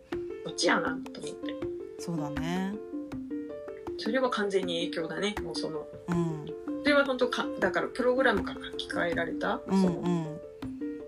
[0.46, 1.56] どっちやなと思って。
[2.00, 2.74] そうだね。
[3.98, 5.86] それは完全に影響だねもうその。
[6.08, 6.46] うん。
[6.84, 10.38] それは本当かだからプログラムが書き換えられた、うんそうのん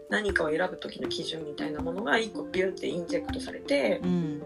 [0.09, 4.41] 何かを選ぶ時の基準みたいなものが一個ビュンってインジェクトされて、うん。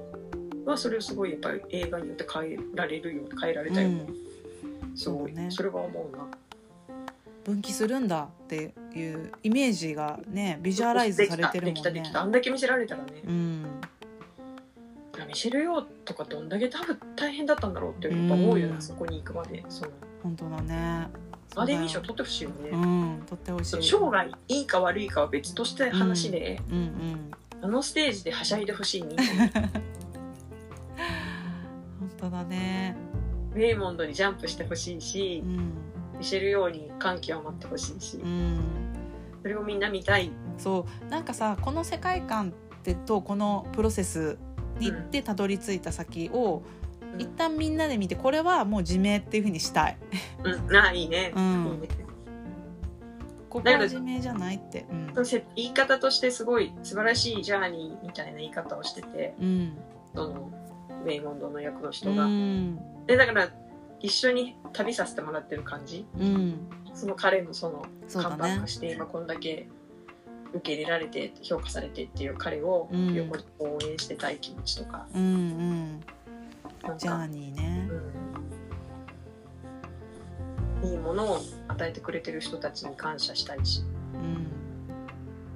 [0.66, 4.06] はそれをすごいやっぱり映画によって変えられるよ変えられたよね、
[4.96, 5.52] すごいそうだね。
[5.52, 6.28] それは思うな。
[7.44, 12.22] 分岐するんだっていうイメージがねビジュアライズされてるもんできたできたでねきた。
[12.22, 13.66] あんだけ見せられたらね、うん。
[15.28, 18.82] ミシェル・ヨーとかどんだけ多分大変だったんだろうってやっぱ思うよな、うん。
[18.82, 19.64] そこに行くまで。
[19.70, 19.92] その。
[20.22, 21.08] 本当だね
[21.54, 22.70] アカデミー賞取ってほしいよね。
[22.72, 23.84] うん取ってほしい。
[23.84, 27.32] 賞がいいか悪いかは別として話で、うんうん
[27.62, 29.18] あのステージではしゃいでほしいに
[32.00, 32.96] 本当だね。
[33.54, 35.58] レイモンドにジャンプしてほしいしう、ん。
[36.18, 38.60] ミシェル・ヨーに歓喜を待ってほしいし、うん。
[39.42, 40.32] それをみんな見たい。
[40.58, 41.06] そう。
[41.10, 44.38] なんかさこの世界観ってとこのプロセス
[44.80, 46.79] に行ってたどり着いた先を、うん
[47.18, 49.98] 一旦みんなで見てこれはもう自明っていうふうにしたい。
[50.44, 51.34] うん、あいいね。
[51.36, 51.44] うん。
[51.44, 51.88] いいね
[53.50, 54.58] ここは自明じゃない？
[54.58, 55.14] ってうん
[55.56, 59.78] 言い方としてすごい素晴らしいジャーニーみたいな言い方をしてて、うん。
[60.14, 60.52] その
[61.06, 62.26] レイモンドの役のう人が。
[62.28, 63.06] ん。
[63.08, 63.50] でだから
[64.00, 66.06] 一緒に旅させてもらってる感じ。
[66.20, 66.70] うん。
[66.94, 69.68] その彼のその看板化して今こんだけ
[70.52, 73.14] 受け入れられて評価されてっていう彼をうん。
[73.16, 76.02] 横に応援してたい気持ちとか、うんうん
[76.98, 77.90] ジャーか、ニーね。
[80.84, 83.84] うん、いいものを与えてくれてる人たちに感謝したいし。
[84.14, 84.48] うん。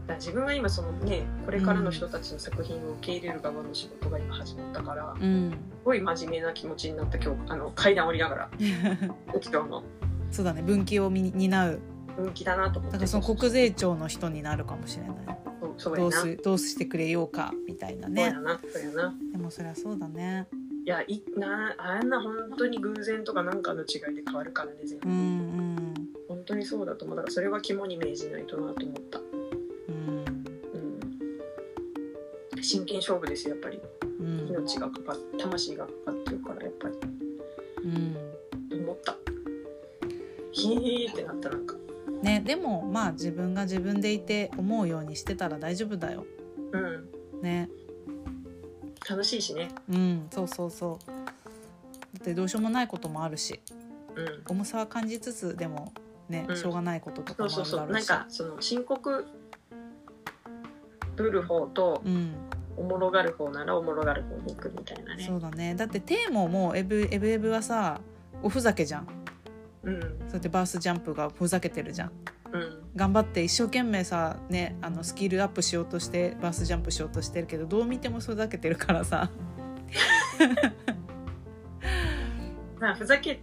[0.07, 5.53] だ自分は今そのねこれからの人たちの作品を受け入れる側の仕事が今始まったからすうん。
[5.85, 8.49] ごい真面目な気持ちになった今日あの階段降りながら
[9.35, 9.83] 駅長の。
[10.29, 11.79] そうだね分岐をみ担う。
[12.17, 12.97] 運気だなと思って。
[12.97, 15.43] だからその国税庁の人になるかもしれない。
[15.95, 16.17] どうな。
[16.17, 18.35] すどうしてくれようかみたいなね。
[19.31, 20.47] でもそりゃそうだね
[20.85, 25.09] いやいなあんな本当に偶然とかなんかの違いで変わるからね全部。
[25.09, 25.93] うんうん。
[26.27, 27.17] 本当にそうだと思う。
[27.17, 30.25] だからそれは肝に銘じないとなと思った、うん。
[32.57, 33.79] うん、真剣勝負ですよやっぱり。
[34.19, 34.47] うん。
[34.49, 36.95] 命がかかっ魂がかかってるからやっぱり。
[37.85, 38.17] うん。
[38.83, 39.15] 思った。
[40.51, 41.75] ヒーってなったなんか。
[42.21, 46.25] ねでもまあ自分が自分でいて思うようにしてたら大丈夫だよ。
[46.73, 47.09] うん。
[47.41, 47.69] ね
[49.09, 49.69] 楽しいしね。
[49.89, 51.07] うんそうそうそう。
[51.07, 51.13] だ
[52.19, 53.59] ってどうしようもないこともあるし。
[54.15, 54.43] うん。
[54.47, 55.93] 重さは感じつつでも
[56.29, 56.57] ね、うん。
[56.57, 58.05] しょうがないこととかそうそうそうもあるだろう。
[58.05, 59.25] しなんかその深刻
[61.15, 62.33] ぶる方とうん。
[62.75, 65.23] おもろがる方ならおもろがる方に行くみたいなね。
[65.23, 65.75] そうだね。
[65.75, 68.01] だってテーモもエブエブエブはさ
[68.41, 69.07] おふざけじゃん。
[69.83, 70.01] うん。
[70.01, 72.11] そうやってバースジャンプがふざけてるじゃん
[72.95, 79.31] 頑張って一生懸命さねあのスキルアップしようとしてバースジャンプしようとしてるけどどう見てもふざけてるからさ、
[82.79, 83.41] まあふざけ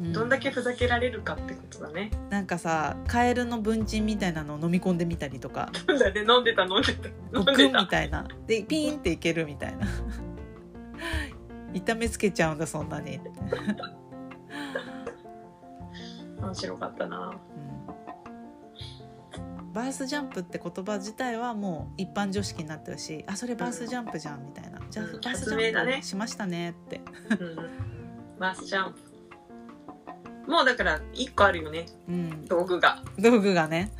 [0.00, 0.12] うん。
[0.12, 5.70] どんだけふざけられるかってことだね、なんかさカエルの文鎮みたいなのを飲み込んでみたりとか。
[5.86, 6.24] なんだね。
[6.28, 7.08] 飲んでた飲んでた。
[7.34, 7.86] 飲んグンみでた。
[7.86, 9.86] たいなでピーンっていけるみたいな。
[11.74, 13.18] 痛めつけちゃうんだそんなに、
[16.38, 17.32] 面白かったな。
[17.56, 17.81] うん、
[19.72, 25.12] バースジャンプって言葉自体はもう一般常識になってるしあそれバースジャンプじゃんみたいな、じゃあうん。
[25.12, 27.00] バースジャンプしましたねって。
[27.30, 27.56] うん。
[28.38, 30.50] バースジャンプ。
[30.50, 31.86] もうだから一個あるよね。
[32.08, 32.46] うん。
[32.46, 33.02] 道具が。
[33.18, 33.92] 道具がね。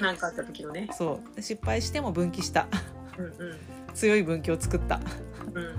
[0.00, 0.88] 何かあった時のね。
[0.92, 1.42] そう。
[1.42, 2.68] 失敗しても分岐した。
[3.18, 3.58] うんうん。
[3.94, 5.00] 強い分岐を作った。
[5.52, 5.76] うん。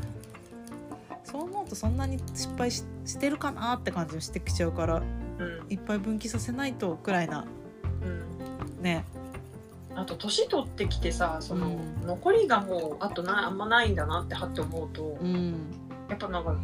[1.23, 5.65] そう思うとそんなに失敗ししてるかなって感じもしてきちゃうからうん。
[5.69, 7.45] いっぱい分岐させないとくらいな。
[8.01, 8.34] うん
[8.81, 9.05] ね。
[9.95, 11.69] あと年取ってきてさその、う
[12.03, 12.07] ん。
[12.07, 15.53] 残りがもうあとなあんまないんだなってはって思うと、うん。
[16.09, 16.55] やっぱなんか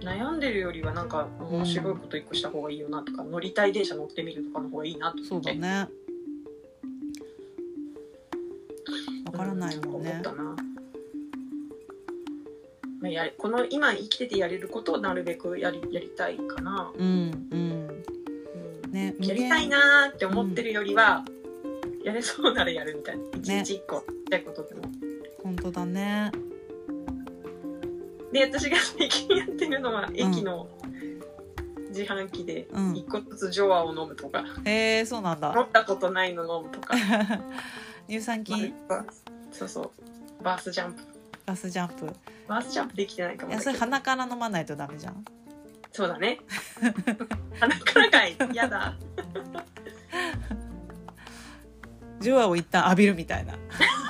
[0.00, 5.58] 悩んでるよりはなんか面白いこと一個した方がいいよなとか、乗りたい電車乗ってみるとかの方がいいなとそう思って。
[5.58, 5.88] だね。
[9.26, 10.10] わからないもんね。
[10.10, 10.56] う思ったな、ま
[13.04, 18.04] あ、やこの今生きててやれることをなるべくやりやりたいかな、うんうんうん
[18.94, 21.24] ねやりたいなーって思ってるよりは、
[22.04, 23.24] やれそうならやるみたいな。
[23.34, 24.82] 一日一個ちっちゃいことでも。
[25.42, 26.30] 本当だね。
[28.32, 30.68] で私が最近やってるのは駅の
[31.90, 32.96] 自販機でうん。
[32.96, 36.94] 一個ずつジョアを飲むとか、へえそうなん飲だったことないの飲むとか。
[38.08, 38.72] 乳酸菌？
[39.50, 39.92] そうそ
[40.40, 40.44] う。
[40.44, 41.02] バースジャンプ。
[41.46, 42.06] バスジャンプ。
[42.48, 45.24] バースジャンプできてないかもいやそれ鼻から飲まないとダメじゃん。
[45.92, 46.40] そうだね
[48.64, 48.94] やだ。
[52.20, 53.54] ジュアを一旦浴びるみたいな。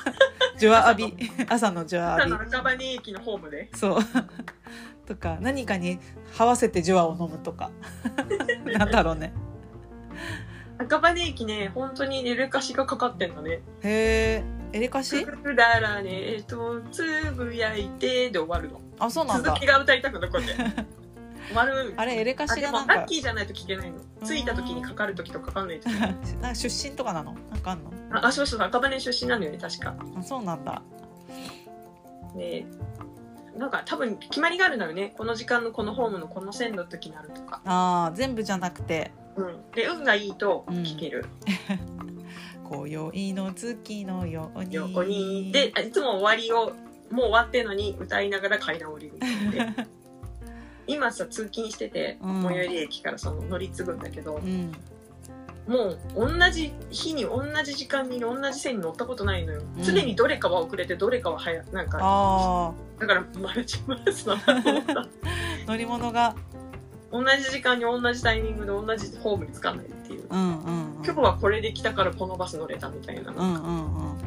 [0.58, 1.30] ジュア浴び。
[1.48, 3.68] 朝のジュア浴の赤羽駅のホームで。
[3.72, 3.98] びそう。
[5.06, 5.98] とか何かに
[6.34, 7.70] 這わせてジュアを飲むとか。
[8.78, 9.32] なんだろうね。
[10.78, 13.62] 赤羽駅ね本当にエレカシがかかってんのね。
[13.82, 17.04] へえエレカ「シくだらねえとつ
[17.36, 20.52] ぶやいて」で終わるのあそうなんだ続きが歌いたく残って
[21.48, 22.94] 終わるあれエレカシがなんか。
[22.94, 23.98] ラッキーじゃないと聞けないの。
[24.26, 27.34] 着いた時にかかる時とかかんない時なんか出身とかなの？
[27.50, 27.92] なんかあんの？
[28.26, 29.94] あそうそう赤羽出身なんだよね確か。
[30.18, 30.82] あそうなんだ。
[32.36, 32.64] で
[33.56, 35.14] なんか多分決まりがあるんだよね。
[35.16, 39.12] この時間のこのホームのこの線の時になるとか、あー全部じゃなくて。
[39.36, 41.26] うん、で運がいいと聞ける。
[42.64, 44.74] 今宵の月のように。
[44.74, 45.52] 横に。
[45.52, 46.72] でいつも終わりを
[47.10, 49.84] もう終わってんのに歌いながら階段降りるって
[50.86, 52.42] 今さ通勤しててうん。
[52.42, 54.72] 最寄り駅からその乗り継ぐんだけど、うん。
[55.66, 59.82] もう同じ日に同じ時間に同じ線に乗ったことないのよ、うん。
[59.82, 61.64] 常にどれかは遅れてどれかは早い。
[61.72, 64.92] なんかあだからマルチバースだなと思った。
[64.92, 65.06] ー
[65.66, 66.34] 乗り物が。
[67.10, 70.26] 同じ時間に同じタイミングで同じホームにつかないっていう。
[70.28, 71.04] うんうんうん。
[71.04, 74.18] 今日はこれで来たからこのバス乗れたみたいな、うんうんうん。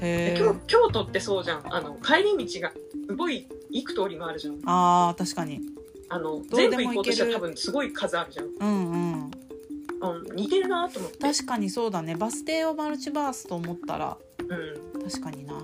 [0.00, 1.74] へえで京京都ってそうじゃん。
[1.74, 2.72] あの帰り道が
[3.08, 4.60] すごい幾通りもあるじゃん。
[4.64, 5.60] あー確かに
[6.10, 7.46] あの全部行こうとしたら行ける。
[7.46, 9.30] 多分すごい数あるじゃん、うんうん。
[10.00, 11.18] うん、似てるなと思って。
[11.18, 12.16] 確かにそうだね。
[12.16, 14.18] バス停をマルチバースと思ったら。
[14.38, 15.02] うん。
[15.08, 15.54] 確かにな。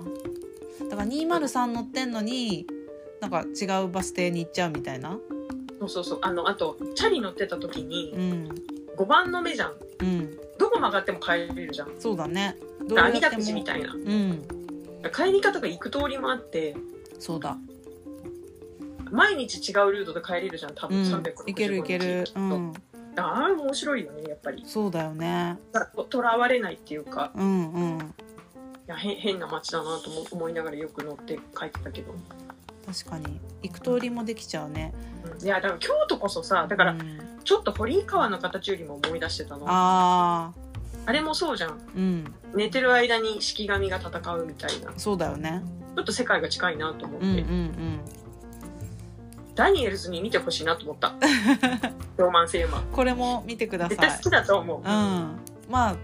[0.88, 2.66] だから203乗ってんのに
[3.20, 5.18] なんか違うバス停に行っちゃうみたいな。
[5.80, 6.18] そうそうそう。
[6.22, 8.48] あのあとチャリ乗ってた時にうん。
[8.96, 9.72] 5番の目じゃん。
[10.00, 10.38] うん。
[10.58, 11.90] どこ曲がっても帰れるじゃん。
[11.98, 12.56] そうだね。
[12.86, 12.98] どう
[13.52, 13.92] みたいな。
[13.92, 14.46] うん。
[15.12, 16.76] 帰り方が行く通りもあって。
[17.18, 17.56] そうだ
[19.10, 20.74] 毎日違うルートで帰れるじゃん。
[20.74, 21.12] 多分うん。
[21.12, 22.24] 365いけるいける。
[22.34, 22.72] うん。
[23.18, 24.62] ああ面白いよねやっぱり。
[24.66, 25.58] そうだよね。
[25.94, 27.30] ととらわれないっていうか。
[27.34, 28.14] うんうん。
[28.86, 32.14] やへ変な街だなと思思いながらよく乗って帰ってたけど、
[32.86, 33.40] 確かに。
[33.62, 34.92] 行く通りもできちゃうね。
[35.40, 35.44] うん。
[35.44, 37.20] いやだから京都こそさだからうん。
[37.42, 39.64] ちょっと堀川の形よりも思い出してたの。
[39.68, 40.52] あ
[41.06, 41.70] あれもそうじゃん。
[41.70, 42.34] ーうん。
[42.54, 44.92] 寝てる間に式神が戦うみたいな。
[44.92, 45.62] ちそうだよね。
[45.98, 48.00] ょっと世界が近いなと思って、うんうんうん
[49.56, 51.14] ダニエルズに見てほしいなと思った。
[52.18, 53.96] ローマンセーマーこれも見てください。
[53.96, 54.84] 絶対好きだと思う、うん。
[54.84, 55.96] まあ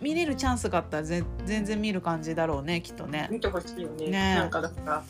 [0.00, 3.28] 見れるチャンスがあったらぜ全然見る感じだろうねきっとね。
[3.30, 4.08] 見てほしいよね。
[4.08, 4.34] ね。
[4.34, 5.02] なんかだから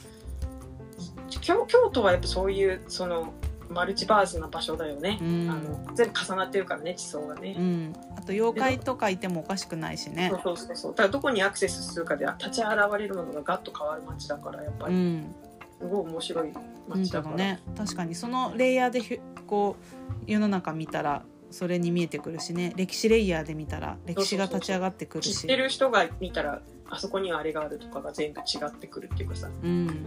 [1.41, 3.33] 京京都はやっぱそういうその
[3.71, 5.51] マルチバースな場所だよね、うん。
[5.51, 7.93] あの全部重なってるからね地層がね、うん。
[8.19, 10.29] あと妖怪とかいてもおかしくないしね。
[10.45, 10.93] そうそうそうそう。
[10.93, 14.95] だからどこにアクセスするかで立ち現れるものがガッと変わる街だからやっぱり。
[14.95, 15.35] うん
[15.83, 17.61] すごい面白いうんだ街だから、ね。
[17.77, 22.73] 確かにそのレイヤーでこう世の中見たらそれに見えてくるしね。
[22.77, 25.35] 歴史レイヤーで見たら歴史が立ち上がってくるし。
[25.35, 29.49] 知ってる人が見たらあそこにはあれがあるとかが全部違ってくるっていうかさ。
[29.63, 30.07] うん。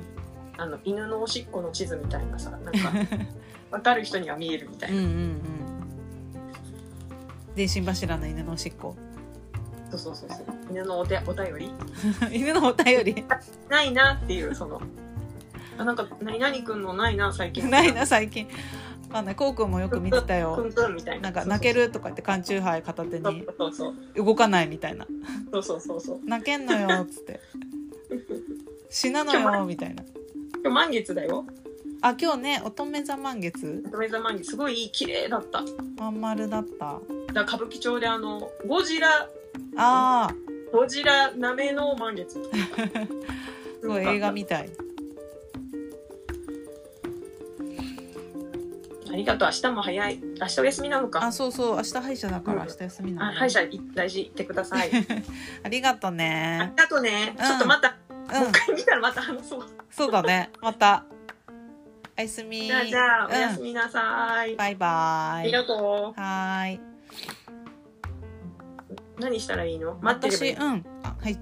[0.57, 2.71] あの犬のおしっこの地図みたいなさなんか
[3.71, 5.41] 分かる人には見えるみたいな、うんうんうん。
[7.55, 8.95] 電信柱の犬のおしっこ。
[9.91, 10.45] そうそうそうそう。
[10.71, 11.69] 犬のお手お便り。
[12.31, 13.25] 犬のお便り。
[13.69, 14.81] ないなっていうその
[15.77, 17.69] あなんか何々くんのないな最近。
[17.69, 18.47] ないな最近。
[19.09, 21.23] まあねこうくんもよく見てたくよんくんみたいな。
[21.23, 25.05] なんか泣けるとか言って缶チューハイ片手にそうそう動かないみたいな。
[25.51, 26.19] そうそうそうそう。
[26.25, 27.39] 泣けんのよっつって。
[28.89, 30.03] 死なのよみたいな。
[30.63, 31.45] 今日満月だよ。
[32.01, 33.83] あ今日ね乙女座満月。
[33.87, 35.63] 乙女座満月すごい綺麗だった。
[35.97, 36.99] まん丸だった。
[37.33, 39.27] ら歌舞伎町であのゴジラ
[39.77, 40.29] ああ
[40.71, 42.39] ゴジラなめの満月。
[43.81, 44.69] すごい映画みたい
[49.15, 50.19] ありがとう明日も早い。
[50.41, 51.23] 明日お休みなのか。
[51.23, 51.75] あそうそう。
[51.77, 52.67] 明日歯医者だからうん。
[52.67, 53.29] 明日休みなの。
[53.29, 53.61] あ歯医者
[53.93, 54.91] 大事行ってください。
[55.63, 57.45] ありがとうありねがとうね、うん。
[57.45, 58.41] ちょっとまた、うん。
[58.41, 59.63] もう一回見たらまた話そう。
[59.89, 60.49] そうだね。
[60.61, 61.05] また。
[62.17, 62.63] おやすみ。
[62.63, 65.39] じゃあじゃあおやすうんみなさい、バイバイ。
[65.39, 66.19] ありがとう。
[66.19, 66.79] はーい。
[69.17, 69.97] 何したらいいの？
[70.01, 70.85] 待って私うん。
[71.03, 71.39] あはい